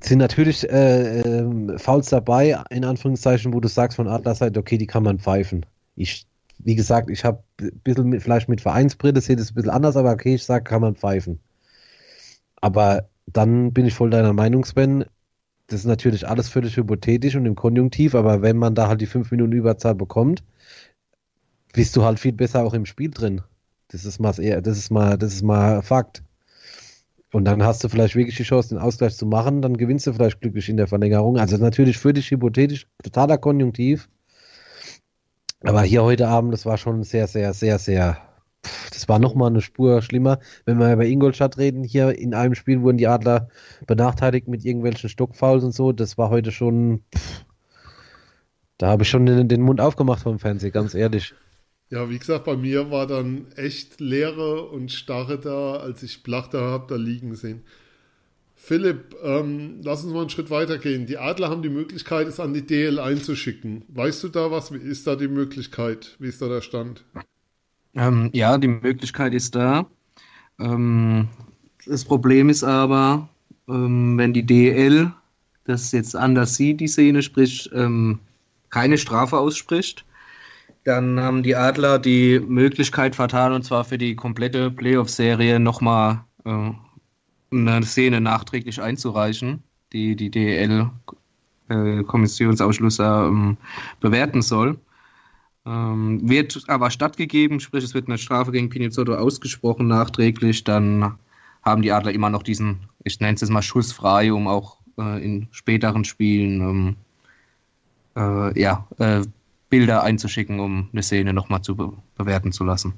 sind 0.00 0.18
natürlich 0.18 0.68
äh, 0.68 1.20
äh, 1.20 1.78
Fouls 1.78 2.10
dabei, 2.10 2.62
in 2.70 2.84
Anführungszeichen, 2.84 3.52
wo 3.52 3.60
du 3.60 3.68
sagst 3.68 3.96
von 3.96 4.08
Adler 4.08 4.34
Seite, 4.34 4.58
okay, 4.58 4.78
die 4.78 4.86
kann 4.86 5.02
man 5.02 5.18
pfeifen. 5.18 5.66
Ich 5.96 6.26
wie 6.64 6.74
gesagt, 6.74 7.10
ich 7.10 7.24
habe 7.24 7.42
bisschen 7.60 8.08
mit, 8.08 8.22
vielleicht 8.22 8.48
mit 8.48 8.60
Vereinsbrille, 8.60 9.20
sehe 9.20 9.36
das 9.36 9.50
ein 9.50 9.54
bisschen 9.54 9.70
anders, 9.70 9.96
aber 9.96 10.12
okay, 10.12 10.34
ich 10.34 10.44
sage, 10.44 10.64
kann 10.64 10.80
man 10.80 10.96
pfeifen. 10.96 11.40
Aber 12.56 13.08
dann 13.26 13.72
bin 13.72 13.86
ich 13.86 13.94
voll 13.94 14.10
deiner 14.10 14.32
Meinung, 14.32 14.64
Sven. 14.64 15.04
Das 15.66 15.80
ist 15.80 15.86
natürlich 15.86 16.26
alles 16.28 16.48
völlig 16.48 16.76
hypothetisch 16.76 17.36
und 17.36 17.46
im 17.46 17.54
Konjunktiv, 17.54 18.14
aber 18.14 18.42
wenn 18.42 18.56
man 18.56 18.74
da 18.74 18.88
halt 18.88 19.00
die 19.00 19.06
5 19.06 19.30
Minuten 19.30 19.52
Überzahl 19.52 19.94
bekommt, 19.94 20.42
bist 21.72 21.96
du 21.96 22.04
halt 22.04 22.18
viel 22.18 22.32
besser 22.32 22.64
auch 22.64 22.74
im 22.74 22.86
Spiel 22.86 23.10
drin. 23.10 23.42
Das 23.88 24.04
ist 24.04 24.18
mal, 24.18 24.32
das 24.32 24.78
ist 24.78 24.90
mal, 24.90 25.16
das 25.16 25.34
ist 25.34 25.42
mal 25.42 25.82
Fakt. 25.82 26.22
Und 27.32 27.44
dann 27.44 27.62
hast 27.62 27.84
du 27.84 27.88
vielleicht 27.88 28.16
wirklich 28.16 28.36
die 28.36 28.42
Chance, 28.42 28.70
den 28.70 28.78
Ausgleich 28.78 29.16
zu 29.16 29.26
machen, 29.26 29.62
dann 29.62 29.76
gewinnst 29.76 30.06
du 30.06 30.12
vielleicht 30.12 30.40
glücklich 30.40 30.68
in 30.68 30.76
der 30.76 30.88
Verlängerung. 30.88 31.38
Also 31.38 31.56
natürlich 31.58 31.96
völlig 31.98 32.30
hypothetisch, 32.30 32.88
totaler 33.02 33.38
Konjunktiv. 33.38 34.08
Aber 35.62 35.82
hier 35.82 36.02
heute 36.02 36.28
Abend, 36.28 36.52
das 36.52 36.64
war 36.64 36.78
schon 36.78 37.02
sehr, 37.02 37.26
sehr, 37.26 37.52
sehr, 37.52 37.78
sehr. 37.78 38.18
Das 38.92 39.08
war 39.08 39.18
nochmal 39.18 39.50
eine 39.50 39.60
Spur 39.60 40.02
schlimmer. 40.02 40.38
Wenn 40.64 40.78
wir 40.78 40.92
über 40.92 41.04
Ingolstadt 41.04 41.58
reden, 41.58 41.84
hier 41.84 42.18
in 42.18 42.34
einem 42.34 42.54
Spiel 42.54 42.82
wurden 42.82 42.98
die 42.98 43.06
Adler 43.06 43.48
benachteiligt 43.86 44.48
mit 44.48 44.64
irgendwelchen 44.64 45.08
Stockfouls 45.08 45.64
und 45.64 45.74
so. 45.74 45.92
Das 45.92 46.18
war 46.18 46.30
heute 46.30 46.52
schon. 46.52 47.04
Pff, 47.14 47.44
da 48.78 48.88
habe 48.88 49.02
ich 49.02 49.10
schon 49.10 49.26
den, 49.26 49.48
den 49.48 49.60
Mund 49.60 49.80
aufgemacht 49.80 50.22
vom 50.22 50.38
Fernsehen, 50.38 50.72
ganz 50.72 50.94
ehrlich. 50.94 51.34
Ja, 51.90 52.08
wie 52.08 52.18
gesagt, 52.18 52.44
bei 52.44 52.56
mir 52.56 52.90
war 52.90 53.06
dann 53.06 53.46
echt 53.56 54.00
Leere 54.00 54.62
und 54.70 54.90
Starre 54.90 55.38
da, 55.38 55.76
als 55.76 56.02
ich 56.02 56.22
Plachter 56.22 56.62
habe 56.62 56.86
da 56.88 56.96
liegen 56.96 57.34
sehen. 57.34 57.64
Philipp, 58.62 59.16
ähm, 59.24 59.80
lass 59.82 60.04
uns 60.04 60.12
mal 60.12 60.20
einen 60.20 60.28
Schritt 60.28 60.50
weitergehen. 60.50 61.06
Die 61.06 61.16
Adler 61.16 61.48
haben 61.48 61.62
die 61.62 61.70
Möglichkeit, 61.70 62.28
es 62.28 62.38
an 62.38 62.52
die 62.52 62.64
DL 62.64 63.00
einzuschicken. 63.00 63.84
Weißt 63.88 64.22
du 64.22 64.28
da 64.28 64.50
was? 64.50 64.70
Wie 64.70 64.76
ist 64.76 65.06
da 65.06 65.16
die 65.16 65.28
Möglichkeit? 65.28 66.14
Wie 66.18 66.28
ist 66.28 66.42
da 66.42 66.48
der 66.48 66.60
Stand? 66.60 67.02
Ähm, 67.94 68.28
ja, 68.34 68.58
die 68.58 68.68
Möglichkeit 68.68 69.32
ist 69.32 69.54
da. 69.54 69.86
Ähm, 70.60 71.28
das 71.86 72.04
Problem 72.04 72.50
ist 72.50 72.62
aber, 72.62 73.30
ähm, 73.66 74.18
wenn 74.18 74.34
die 74.34 74.44
DL 74.44 75.10
das 75.64 75.90
jetzt 75.92 76.14
anders 76.14 76.54
sieht, 76.54 76.80
die 76.80 76.88
Szene, 76.88 77.22
sprich 77.22 77.70
ähm, 77.72 78.18
keine 78.68 78.98
Strafe 78.98 79.38
ausspricht, 79.38 80.04
dann 80.84 81.18
haben 81.18 81.42
die 81.42 81.56
Adler 81.56 81.98
die 81.98 82.38
Möglichkeit 82.40 83.16
fatal 83.16 83.54
und 83.54 83.64
zwar 83.64 83.84
für 83.84 83.98
die 83.98 84.14
komplette 84.14 84.70
Playoff-Serie 84.70 85.58
nochmal 85.58 86.24
äh, 86.44 86.70
eine 87.50 87.84
Szene 87.84 88.20
nachträglich 88.20 88.80
einzureichen, 88.80 89.64
die 89.92 90.14
die 90.16 90.30
DL-Kommissionsausschuss 90.30 92.98
äh, 92.98 93.04
ähm, 93.04 93.56
bewerten 94.00 94.42
soll. 94.42 94.78
Ähm, 95.66 96.28
wird 96.28 96.64
aber 96.68 96.90
stattgegeben, 96.90 97.60
sprich 97.60 97.84
es 97.84 97.94
wird 97.94 98.08
eine 98.08 98.18
Strafe 98.18 98.50
gegen 98.52 98.68
Pinizotto 98.70 99.14
ausgesprochen 99.14 99.88
nachträglich, 99.88 100.64
dann 100.64 101.18
haben 101.62 101.82
die 101.82 101.92
Adler 101.92 102.12
immer 102.12 102.30
noch 102.30 102.42
diesen, 102.42 102.88
ich 103.04 103.20
nenne 103.20 103.34
es 103.34 103.42
jetzt 103.42 103.50
mal 103.50 103.60
schussfrei, 103.60 104.32
um 104.32 104.48
auch 104.48 104.78
äh, 104.98 105.22
in 105.22 105.48
späteren 105.50 106.04
Spielen 106.04 106.62
ähm, 106.62 106.96
äh, 108.16 108.58
ja, 108.58 108.88
äh, 108.98 109.20
Bilder 109.68 110.02
einzuschicken, 110.02 110.60
um 110.60 110.88
eine 110.92 111.02
Szene 111.02 111.34
nochmal 111.34 111.60
zu 111.62 111.76
be 111.76 111.92
bewerten 112.16 112.52
zu 112.52 112.64
lassen. 112.64 112.94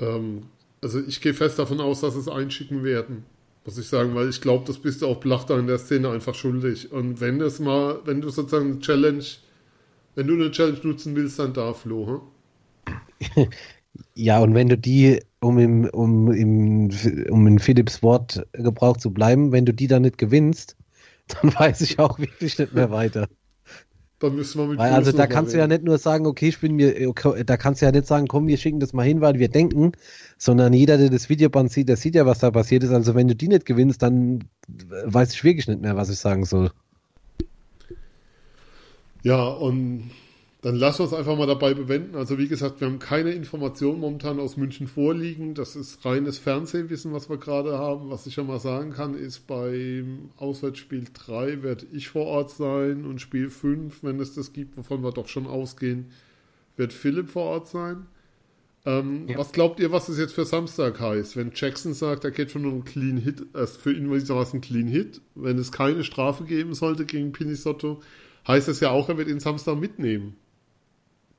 Ähm, 0.00 0.42
also 0.82 1.00
ich 1.00 1.20
gehe 1.20 1.34
fest 1.34 1.58
davon 1.58 1.80
aus, 1.80 2.00
dass 2.00 2.14
es 2.16 2.26
einschicken 2.26 2.82
werden 2.82 3.24
muss 3.64 3.78
ich 3.78 3.88
sagen, 3.88 4.14
weil 4.14 4.28
ich 4.28 4.40
glaube, 4.40 4.64
das 4.66 4.78
bist 4.78 5.02
du 5.02 5.06
auch 5.06 5.20
Plachter 5.20 5.58
in 5.58 5.66
der 5.66 5.78
Szene 5.78 6.10
einfach 6.10 6.34
schuldig. 6.34 6.92
Und 6.92 7.20
wenn 7.20 7.40
es 7.40 7.60
mal, 7.60 8.00
wenn 8.04 8.20
du 8.20 8.30
sozusagen 8.30 8.72
eine 8.72 8.80
Challenge, 8.80 9.24
wenn 10.14 10.26
du 10.26 10.34
eine 10.34 10.50
Challenge 10.50 10.80
nutzen 10.82 11.14
willst, 11.14 11.38
dann 11.38 11.52
da, 11.52 11.72
Flo. 11.74 12.22
Hm? 13.34 13.48
ja, 14.14 14.40
und 14.40 14.54
wenn 14.54 14.68
du 14.68 14.78
die, 14.78 15.20
um 15.40 15.58
im, 15.58 15.84
um 15.90 16.32
im, 16.32 16.90
um 17.30 17.46
in 17.46 17.58
Philips 17.58 18.02
Wort 18.02 18.46
Gebrauch 18.52 18.96
zu 18.96 19.12
bleiben, 19.12 19.52
wenn 19.52 19.66
du 19.66 19.74
die 19.74 19.86
dann 19.86 20.02
nicht 20.02 20.18
gewinnst, 20.18 20.76
dann 21.28 21.54
weiß 21.54 21.82
ich 21.82 21.98
auch 21.98 22.18
wirklich 22.18 22.58
nicht 22.58 22.74
mehr 22.74 22.90
weiter. 22.90 23.28
Dann 24.20 24.36
müssen 24.36 24.60
wir 24.60 24.66
mit 24.66 24.78
weil, 24.78 24.92
Also 24.92 25.12
da 25.12 25.26
kannst 25.26 25.54
reden. 25.54 25.68
du 25.68 25.72
ja 25.72 25.78
nicht 25.78 25.84
nur 25.84 25.96
sagen, 25.96 26.26
okay, 26.26 26.48
ich 26.48 26.60
bin 26.60 26.76
mir, 26.76 27.08
okay, 27.08 27.42
da 27.44 27.56
kannst 27.56 27.80
du 27.80 27.86
ja 27.86 27.92
nicht 27.92 28.06
sagen, 28.06 28.28
komm, 28.28 28.46
wir 28.46 28.58
schicken 28.58 28.78
das 28.78 28.92
mal 28.92 29.02
hin, 29.02 29.22
weil 29.22 29.38
wir 29.38 29.48
denken, 29.48 29.92
sondern 30.36 30.74
jeder, 30.74 30.98
der 30.98 31.08
das 31.08 31.30
Videoband 31.30 31.72
sieht, 31.72 31.88
der 31.88 31.96
sieht 31.96 32.14
ja, 32.14 32.26
was 32.26 32.40
da 32.40 32.50
passiert 32.50 32.84
ist. 32.84 32.90
Also 32.90 33.14
wenn 33.14 33.28
du 33.28 33.34
die 33.34 33.48
nicht 33.48 33.64
gewinnst, 33.64 34.02
dann 34.02 34.44
weiß 34.68 35.32
ich 35.32 35.42
wirklich 35.42 35.68
nicht 35.68 35.80
mehr, 35.80 35.96
was 35.96 36.10
ich 36.10 36.18
sagen 36.18 36.44
soll. 36.44 36.70
Ja, 39.22 39.42
und 39.42 40.10
dann 40.62 40.76
lass 40.76 41.00
uns 41.00 41.14
einfach 41.14 41.38
mal 41.38 41.46
dabei 41.46 41.72
bewenden. 41.72 42.16
Also 42.16 42.36
wie 42.36 42.48
gesagt, 42.48 42.80
wir 42.80 42.88
haben 42.88 42.98
keine 42.98 43.30
Informationen 43.30 43.98
momentan 43.98 44.38
aus 44.38 44.58
München 44.58 44.88
vorliegen. 44.88 45.54
Das 45.54 45.74
ist 45.74 46.04
reines 46.04 46.38
Fernsehwissen, 46.38 47.14
was 47.14 47.30
wir 47.30 47.38
gerade 47.38 47.78
haben. 47.78 48.10
Was 48.10 48.26
ich 48.26 48.34
schon 48.34 48.46
mal 48.46 48.60
sagen 48.60 48.92
kann, 48.92 49.14
ist 49.14 49.46
beim 49.46 50.30
Auswärtsspiel 50.36 51.06
3 51.14 51.62
werde 51.62 51.86
ich 51.92 52.10
vor 52.10 52.26
Ort 52.26 52.50
sein 52.50 53.06
und 53.06 53.22
Spiel 53.22 53.48
5, 53.48 54.02
wenn 54.02 54.20
es 54.20 54.34
das 54.34 54.52
gibt, 54.52 54.76
wovon 54.76 55.02
wir 55.02 55.12
doch 55.12 55.28
schon 55.28 55.46
ausgehen, 55.46 56.10
wird 56.76 56.92
Philipp 56.92 57.30
vor 57.30 57.44
Ort 57.44 57.68
sein. 57.68 58.06
Ähm, 58.84 59.28
ja. 59.28 59.38
Was 59.38 59.52
glaubt 59.52 59.80
ihr, 59.80 59.92
was 59.92 60.10
es 60.10 60.18
jetzt 60.18 60.34
für 60.34 60.44
Samstag 60.44 61.00
heißt? 61.00 61.36
Wenn 61.36 61.52
Jackson 61.54 61.94
sagt, 61.94 62.24
er 62.24 62.30
geht 62.32 62.50
schon 62.50 62.66
um 62.66 62.72
einen 62.72 62.84
Clean 62.84 63.16
Hit, 63.16 63.46
erst 63.54 63.78
für 63.78 63.94
ihn 63.94 64.10
war 64.10 64.42
es 64.42 64.52
ein 64.52 64.60
Clean 64.60 64.88
Hit. 64.88 65.22
Wenn 65.34 65.58
es 65.58 65.72
keine 65.72 66.04
Strafe 66.04 66.44
geben 66.44 66.74
sollte 66.74 67.06
gegen 67.06 67.32
Pinisotto, 67.32 68.00
heißt 68.46 68.68
es 68.68 68.80
ja 68.80 68.90
auch, 68.90 69.08
er 69.08 69.16
wird 69.16 69.28
ihn 69.28 69.40
Samstag 69.40 69.78
mitnehmen. 69.78 70.36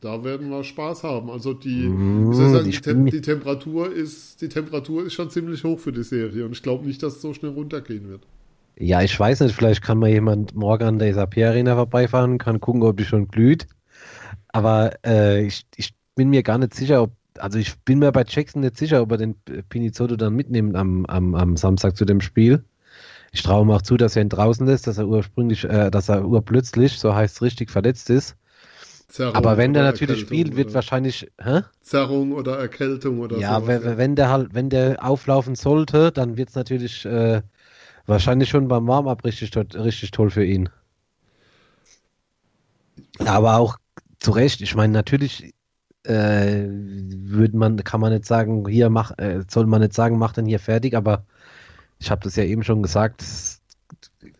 Da 0.01 0.23
werden 0.23 0.49
wir 0.49 0.63
Spaß 0.63 1.03
haben. 1.03 1.29
Also 1.29 1.53
die, 1.53 1.87
mmh, 1.87 2.33
sagen, 2.33 2.65
die, 2.65 2.77
Tem 2.79 3.05
die, 3.05 3.21
Temperatur 3.21 3.93
ist, 3.93 4.41
die 4.41 4.49
Temperatur 4.49 5.05
ist 5.05 5.13
schon 5.13 5.29
ziemlich 5.29 5.63
hoch 5.63 5.79
für 5.79 5.91
die 5.91 6.01
Serie 6.01 6.43
und 6.43 6.53
ich 6.53 6.63
glaube 6.63 6.87
nicht, 6.87 7.03
dass 7.03 7.17
es 7.17 7.21
so 7.21 7.35
schnell 7.35 7.51
runtergehen 7.51 8.09
wird. 8.09 8.23
Ja, 8.79 9.03
ich 9.03 9.17
weiß 9.17 9.41
nicht, 9.41 9.53
vielleicht 9.53 9.83
kann 9.83 9.99
mal 9.99 10.09
jemand 10.09 10.55
morgen 10.55 10.85
an 10.85 10.99
der 10.99 11.13
Sapir 11.13 11.49
Arena 11.49 11.75
vorbeifahren, 11.75 12.39
kann 12.39 12.59
gucken, 12.59 12.81
ob 12.81 12.97
die 12.97 13.05
schon 13.05 13.27
glüht. 13.27 13.67
Aber 14.47 14.93
äh, 15.05 15.45
ich, 15.45 15.67
ich 15.75 15.93
bin 16.15 16.29
mir 16.29 16.41
gar 16.41 16.57
nicht 16.57 16.73
sicher, 16.73 17.03
ob, 17.03 17.11
also 17.37 17.59
ich 17.59 17.77
bin 17.81 17.99
mir 17.99 18.11
bei 18.11 18.25
Jackson 18.27 18.61
nicht 18.61 18.77
sicher, 18.77 19.03
ob 19.03 19.11
er 19.11 19.17
den 19.17 19.35
Pinizotto 19.69 20.15
dann 20.15 20.33
mitnimmt 20.33 20.75
am, 20.75 21.05
am, 21.05 21.35
am 21.35 21.57
Samstag 21.57 21.95
zu 21.95 22.05
dem 22.05 22.21
Spiel. 22.21 22.63
Ich 23.31 23.43
traue 23.43 23.63
ihm 23.63 23.69
auch 23.69 23.83
zu, 23.83 23.97
dass 23.97 24.15
er 24.15 24.23
ihn 24.23 24.29
draußen 24.29 24.65
lässt, 24.65 24.87
dass 24.87 24.97
er 24.97 25.07
ursprünglich, 25.07 25.63
äh, 25.63 25.91
dass 25.91 26.09
er 26.09 26.27
urplötzlich, 26.27 26.97
so 26.97 27.13
heißt 27.13 27.35
es 27.35 27.41
richtig, 27.43 27.69
verletzt 27.69 28.09
ist. 28.09 28.35
Zerrung 29.11 29.35
aber 29.35 29.57
wenn 29.57 29.73
der 29.73 29.83
natürlich 29.83 30.21
Erkältung 30.21 30.37
spielt, 30.37 30.55
wird 30.55 30.73
wahrscheinlich. 30.73 31.29
Hä? 31.37 31.61
Zerrung 31.81 32.31
oder 32.31 32.57
Erkältung 32.57 33.19
oder 33.19 33.37
ja, 33.37 33.59
sowas, 33.59 33.67
wenn, 33.67 33.83
ja, 33.83 33.97
wenn 33.97 34.15
der 34.15 34.29
halt, 34.29 34.53
wenn 34.53 34.69
der 34.69 35.03
auflaufen 35.03 35.55
sollte, 35.55 36.13
dann 36.13 36.37
wird 36.37 36.49
es 36.49 36.55
natürlich 36.55 37.05
äh, 37.05 37.41
wahrscheinlich 38.05 38.49
schon 38.49 38.69
beim 38.69 38.87
Warm-up 38.87 39.25
richtig, 39.25 39.55
richtig 39.55 40.11
toll 40.11 40.29
für 40.29 40.45
ihn. 40.45 40.69
Aber 43.19 43.57
auch 43.57 43.77
zu 44.19 44.31
Recht, 44.31 44.61
ich 44.61 44.75
meine, 44.75 44.93
natürlich 44.93 45.53
äh, 46.03 46.63
würde 46.69 47.57
man, 47.57 47.83
kann 47.83 47.99
man 47.99 48.13
nicht 48.13 48.25
sagen, 48.25 48.65
hier 48.69 48.89
mach, 48.89 49.11
äh, 49.17 49.41
soll 49.49 49.65
man 49.65 49.81
nicht 49.81 49.93
sagen, 49.93 50.17
mach 50.17 50.31
den 50.31 50.45
hier 50.45 50.59
fertig, 50.59 50.95
aber 50.95 51.25
ich 51.99 52.09
habe 52.09 52.23
das 52.23 52.37
ja 52.37 52.45
eben 52.45 52.63
schon 52.63 52.81
gesagt, 52.81 53.25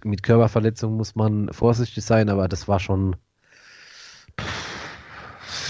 mit 0.04 0.24
Körperverletzung 0.24 0.96
muss 0.96 1.16
man 1.16 1.52
vorsichtig 1.52 2.06
sein, 2.06 2.30
aber 2.30 2.48
das 2.48 2.70
war 2.70 2.80
schon 2.80 3.18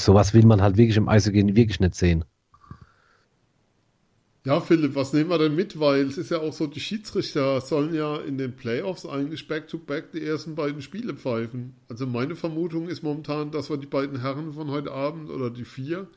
sowas 0.03 0.33
will 0.33 0.45
man 0.45 0.61
halt 0.61 0.77
wirklich 0.77 0.97
im 0.97 1.09
Eishockey 1.09 1.55
wirklich 1.55 1.79
nicht 1.79 1.95
sehen. 1.95 2.25
Ja, 4.43 4.59
Philipp, 4.59 4.95
was 4.95 5.13
nehmen 5.13 5.29
wir 5.29 5.37
denn 5.37 5.55
mit? 5.55 5.79
Weil 5.79 6.07
es 6.07 6.17
ist 6.17 6.31
ja 6.31 6.39
auch 6.39 6.51
so, 6.51 6.65
die 6.65 6.79
Schiedsrichter 6.79 7.61
sollen 7.61 7.93
ja 7.93 8.17
in 8.17 8.39
den 8.39 8.55
Playoffs 8.55 9.05
eigentlich 9.05 9.47
back-to-back 9.47 10.05
-back 10.05 10.11
die 10.13 10.25
ersten 10.25 10.55
beiden 10.55 10.81
Spiele 10.81 11.13
pfeifen. 11.13 11.75
Also 11.89 12.07
meine 12.07 12.35
Vermutung 12.35 12.89
ist 12.89 13.03
momentan, 13.03 13.51
dass 13.51 13.69
wir 13.69 13.77
die 13.77 13.85
beiden 13.85 14.21
Herren 14.21 14.53
von 14.53 14.71
heute 14.71 14.91
Abend 14.91 15.29
oder 15.29 15.51
die 15.51 15.65
vier, 15.65 16.07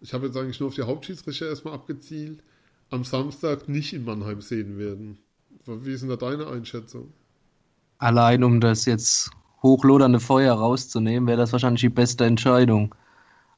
ich 0.00 0.14
habe 0.14 0.26
jetzt 0.26 0.36
eigentlich 0.36 0.60
nur 0.60 0.68
auf 0.68 0.76
die 0.76 0.82
Hauptschiedsrichter 0.82 1.48
erstmal 1.48 1.74
abgezielt, 1.74 2.44
am 2.90 3.02
Samstag 3.02 3.68
nicht 3.68 3.92
in 3.92 4.04
Mannheim 4.04 4.40
sehen 4.40 4.78
werden. 4.78 5.18
Wie 5.66 5.92
ist 5.92 6.02
denn 6.02 6.10
da 6.10 6.16
deine 6.16 6.46
Einschätzung? 6.46 7.12
Allein 7.98 8.44
um 8.44 8.60
das 8.60 8.84
jetzt 8.84 9.30
hochlodernde 9.62 10.20
Feuer 10.20 10.54
rauszunehmen, 10.54 11.28
wäre 11.28 11.38
das 11.38 11.52
wahrscheinlich 11.52 11.82
die 11.82 11.88
beste 11.88 12.24
Entscheidung. 12.24 12.94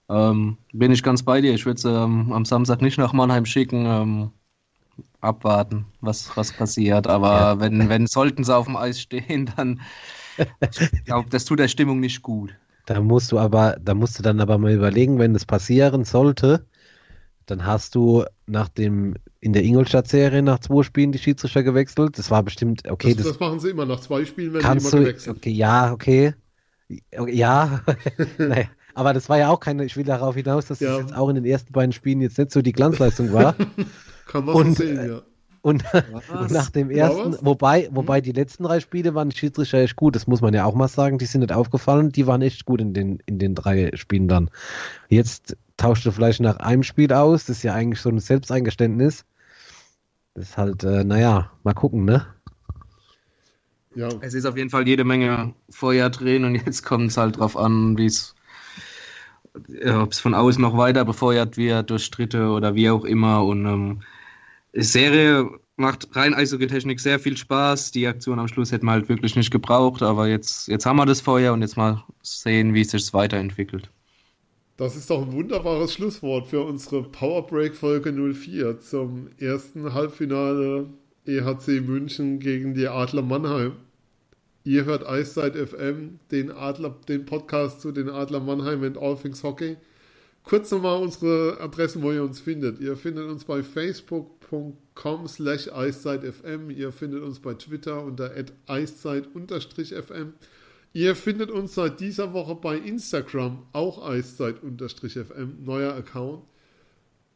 Ähm, 0.09 0.59
bin 0.73 0.93
ich 0.93 1.03
ganz 1.03 1.23
bei 1.23 1.41
dir. 1.41 1.55
Ich 1.55 1.65
würde 1.65 1.79
es 1.79 1.85
ähm, 1.85 2.33
am 2.33 2.45
Samstag 2.45 2.83
nicht 2.83 2.99
nach 2.99 3.13
Mannheim 3.13 3.47
schicken. 3.47 3.87
Ähm, 3.87 4.31
abwarten, 5.21 5.87
was, 6.01 6.37
was 6.37 6.53
passiert. 6.53 7.07
Aber 7.07 7.33
ja. 7.33 7.61
wenn, 7.61 7.89
wenn 7.89 8.07
sollten 8.07 8.45
sie 8.45 8.55
auf 8.55 8.67
dem 8.67 8.77
Eis 8.77 9.01
stehen, 9.01 9.51
dann 9.57 9.81
ich 10.61 11.05
glaube, 11.05 11.31
das 11.31 11.45
tut 11.45 11.59
der 11.59 11.69
Stimmung 11.69 12.01
nicht 12.01 12.23
gut. 12.23 12.55
Da 12.87 13.01
musst 13.01 13.33
du 13.33 13.39
aber, 13.39 13.77
da 13.81 13.95
musst 13.95 14.19
du 14.19 14.23
dann 14.23 14.41
aber 14.41 14.59
mal 14.59 14.73
überlegen, 14.73 15.19
wenn 15.19 15.33
das 15.33 15.47
passieren 15.47 16.05
sollte, 16.05 16.67
dann 17.47 17.65
hast 17.65 17.95
du 17.95 18.25
nach 18.47 18.69
dem 18.69 19.15
in 19.41 19.53
der 19.53 19.63
Ingolstadt-Serie 19.63 20.43
nach 20.43 20.59
zwei 20.61 20.83
Spielen 20.83 21.13
die 21.13 21.19
Schiedsrichter 21.19 21.63
gewechselt. 21.63 22.19
Das 22.19 22.31
war 22.31 22.43
bestimmt, 22.43 22.89
okay. 22.91 23.15
Das, 23.15 23.25
das, 23.25 23.33
das 23.33 23.41
machen 23.41 23.61
sie 23.61 23.71
immer, 23.71 23.87
nach 23.87 24.01
zwei 24.01 24.25
Spielen 24.25 24.55
werden 24.55 24.79
die 24.79 24.79
immer 24.79 24.91
du, 24.91 24.99
gewechselt. 25.01 25.37
Okay, 25.37 25.51
ja, 25.51 25.93
okay. 25.93 26.35
Ja, 27.27 27.83
naja. 28.39 28.67
Aber 28.95 29.13
das 29.13 29.29
war 29.29 29.39
ja 29.39 29.51
auch 29.51 29.61
keine, 29.61 29.85
ich 29.85 29.97
will 29.97 30.05
darauf 30.05 30.37
hinaus, 30.37 30.67
dass 30.67 30.81
ja. 30.81 30.93
das 30.93 31.01
jetzt 31.01 31.17
auch 31.17 31.29
in 31.29 31.35
den 31.35 31.45
ersten 31.45 31.73
beiden 31.73 31.93
Spielen 31.93 32.21
jetzt 32.21 32.39
nicht 32.39 32.53
so 32.53 32.63
die 32.63 32.73
Glanzleistung 32.73 33.33
war. 33.33 33.57
Kann 34.27 34.45
man 34.45 34.55
und, 34.55 34.77
sehen, 34.77 35.07
ja. 35.07 35.23
Und, 35.63 35.83
und, 35.93 36.51
nach 36.51 36.69
dem 36.71 36.91
ersten, 36.91 37.39
wobei, 37.41 37.89
wobei 37.91 38.21
die 38.21 38.33
letzten 38.33 38.65
drei 38.65 38.81
Spiele 38.81 39.15
waren 39.15 39.31
die 39.31 39.37
Schiedsrichter 39.37 39.79
echt 39.79 39.97
gut, 39.97 40.15
das 40.15 40.27
muss 40.27 40.43
man 40.43 40.53
ja 40.53 40.67
auch 40.67 40.75
mal 40.75 40.89
sagen, 40.89 41.17
die 41.17 41.25
sind 41.25 41.41
nicht 41.41 41.53
aufgefallen, 41.53 42.11
die 42.11 42.27
waren 42.27 42.43
echt 42.43 42.67
gut 42.67 42.83
in 42.83 42.93
den, 42.93 43.19
in 43.25 43.39
den 43.39 43.55
drei 43.55 43.91
Spielen 43.95 44.29
dann. 44.29 44.51
Jetzt 45.09 45.57
tauscht 45.77 46.07
du 46.07 46.13
vielleicht 46.13 46.41
nach 46.41 46.57
einem 46.59 46.83
Spiel 46.83 47.13
aus, 47.13 47.47
das 47.47 47.59
ist 47.59 47.63
ja 47.63 47.75
eigentlich 47.75 48.01
so 48.01 48.09
ein 48.09 48.19
Selbsteingeständnis. 48.19 49.25
Das 50.35 50.51
ist 50.51 50.59
halt, 50.59 50.83
äh, 50.85 51.05
naja, 51.05 51.51
mal 51.63 51.75
gucken, 51.75 52.05
ne? 52.05 52.27
Ja. 53.95 54.09
Es 54.21 54.35
ist 54.35 54.45
auf 54.45 54.57
jeden 54.57 54.71
Fall 54.71 54.87
jede 54.89 55.05
Menge 55.05 55.55
Feuer 55.71 56.11
drehen 56.11 56.45
und 56.45 56.55
jetzt 56.55 56.85
kommt 56.85 57.11
es 57.11 57.17
halt 57.17 57.39
drauf 57.39 57.57
an, 57.57 57.97
wie 57.97 58.07
es, 58.07 58.35
ob 59.87 60.13
es 60.13 60.19
von 60.19 60.35
außen 60.35 60.61
noch 60.61 60.77
weiter 60.77 61.05
befeuert 61.05 61.57
wird, 61.57 61.91
durch 61.91 62.05
Stritte 62.05 62.49
oder 62.49 62.75
wie 62.75 62.91
auch 62.91 63.05
immer. 63.05 63.45
Und 63.45 63.67
ähm, 63.67 64.03
die 64.75 64.83
Serie 64.83 65.49
macht 65.77 66.09
rein 66.17 66.35
Eishockey-Technik 66.35 66.99
sehr 66.99 67.21
viel 67.21 67.37
Spaß. 67.37 67.93
Die 67.93 68.07
Aktion 68.09 68.41
am 68.41 68.49
Schluss 68.49 68.73
hätten 68.73 68.87
wir 68.87 68.93
halt 68.93 69.09
wirklich 69.09 69.37
nicht 69.37 69.53
gebraucht, 69.53 70.03
aber 70.03 70.27
jetzt, 70.27 70.67
jetzt 70.67 70.87
haben 70.87 70.97
wir 70.97 71.07
das 71.07 71.21
Feuer 71.21 71.53
und 71.53 71.63
jetzt 71.63 71.77
mal 71.77 72.03
sehen, 72.23 72.75
wie 72.75 72.81
es 72.81 72.91
sich 72.91 73.15
weiterentwickelt. 73.15 73.91
Das 74.77 74.97
ist 74.97 75.09
doch 75.09 75.23
ein 75.23 75.33
wunderbares 75.33 75.93
Schlusswort 75.93 76.49
für 76.49 76.63
unsere 76.63 77.05
Powerbreak 77.05 77.77
Folge 77.77 78.13
04 78.13 78.81
zum 78.81 79.29
ersten 79.39 79.95
Halbfinale 79.95 80.89
EHC 81.27 81.81
München 81.81 82.41
gegen 82.41 82.75
die 82.75 82.89
Adler 82.89 83.23
Mannheim. 83.23 83.77
Ihr 84.65 84.85
hört 84.85 85.07
Eiszeit 85.07 85.55
FM, 85.55 86.19
den, 86.33 86.51
Adler, 86.51 86.97
den 87.07 87.25
Podcast 87.25 87.83
zu 87.83 87.93
den 87.93 88.09
Adler 88.09 88.41
Mannheim 88.41 88.83
und 88.83 88.99
All 88.99 89.17
Things 89.17 89.45
Hockey. 89.45 89.77
Kurz 90.43 90.73
nochmal 90.73 91.01
unsere 91.01 91.61
Adressen, 91.61 92.03
wo 92.03 92.11
ihr 92.11 92.25
uns 92.25 92.41
findet. 92.41 92.81
Ihr 92.81 92.97
findet 92.97 93.29
uns 93.31 93.45
bei 93.45 93.63
facebook.com 93.63 95.29
slash 95.29 95.69
eiszeitfm. 95.73 96.71
Ihr 96.71 96.91
findet 96.91 97.23
uns 97.23 97.39
bei 97.39 97.55
Twitter 97.55 98.03
unter 98.03 98.33
eiszeit-fm. 98.67 100.33
Ihr 100.97 101.17
findet 101.17 101.51
uns 101.51 101.75
seit 101.75 101.99
dieser 101.99 102.33
Woche 102.33 102.55
bei 102.55 102.77
Instagram, 102.77 103.67
auch 103.73 104.09
eiszeit-fm, 104.09 105.65
neuer 105.65 105.93
Account. 105.93 106.45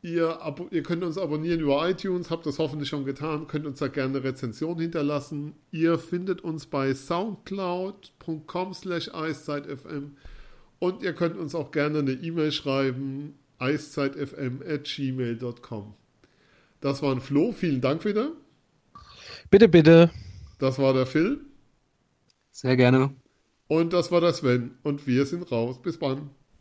Ihr, 0.01 0.39
ihr, 0.71 0.85
könnt 0.85 1.03
uns 1.03 1.19
abonnieren 1.19 1.59
über 1.59 1.91
iTunes, 1.91 2.31
habt 2.31 2.47
das 2.47 2.61
hoffentlich 2.61 2.89
schon 2.89 3.05
getan, 3.05 3.49
könnt 3.49 3.67
uns 3.67 3.81
da 3.81 3.89
gerne 3.89 4.19
eine 4.19 4.29
Rezension 4.29 4.79
hinterlassen. 4.79 5.57
Ihr 5.73 5.99
findet 5.99 6.41
uns 6.41 6.67
bei 6.67 6.95
soundcloud.com 6.95 8.75
slash 8.75 9.13
eiszeitfm 9.13 10.13
und 10.79 11.03
ihr 11.03 11.15
könnt 11.15 11.37
uns 11.37 11.57
auch 11.57 11.73
gerne 11.73 11.99
eine 11.99 12.13
E-Mail 12.13 12.53
schreiben, 12.53 13.35
eiszeitfm 13.59 14.63
at 14.65 14.85
gmail.com. 14.85 15.95
Das 16.81 17.03
war 17.03 17.13
ein 17.13 17.21
Flo, 17.21 17.51
vielen 17.51 17.81
Dank 17.81 18.05
wieder. 18.05 18.31
Bitte, 19.51 19.69
bitte. 19.69 20.13
Das 20.61 20.79
war 20.79 20.95
der 20.95 21.07
Phil. 21.07 21.41
Sehr 22.53 22.77
gerne. 22.77 23.11
Und 23.69 23.93
das 23.93 24.11
war 24.11 24.21
der 24.21 24.33
Sven. 24.33 24.79
Und 24.83 25.07
wir 25.07 25.27
sind 25.27 25.51
raus. 25.53 25.81
Bis 25.81 25.99
dann. 25.99 26.31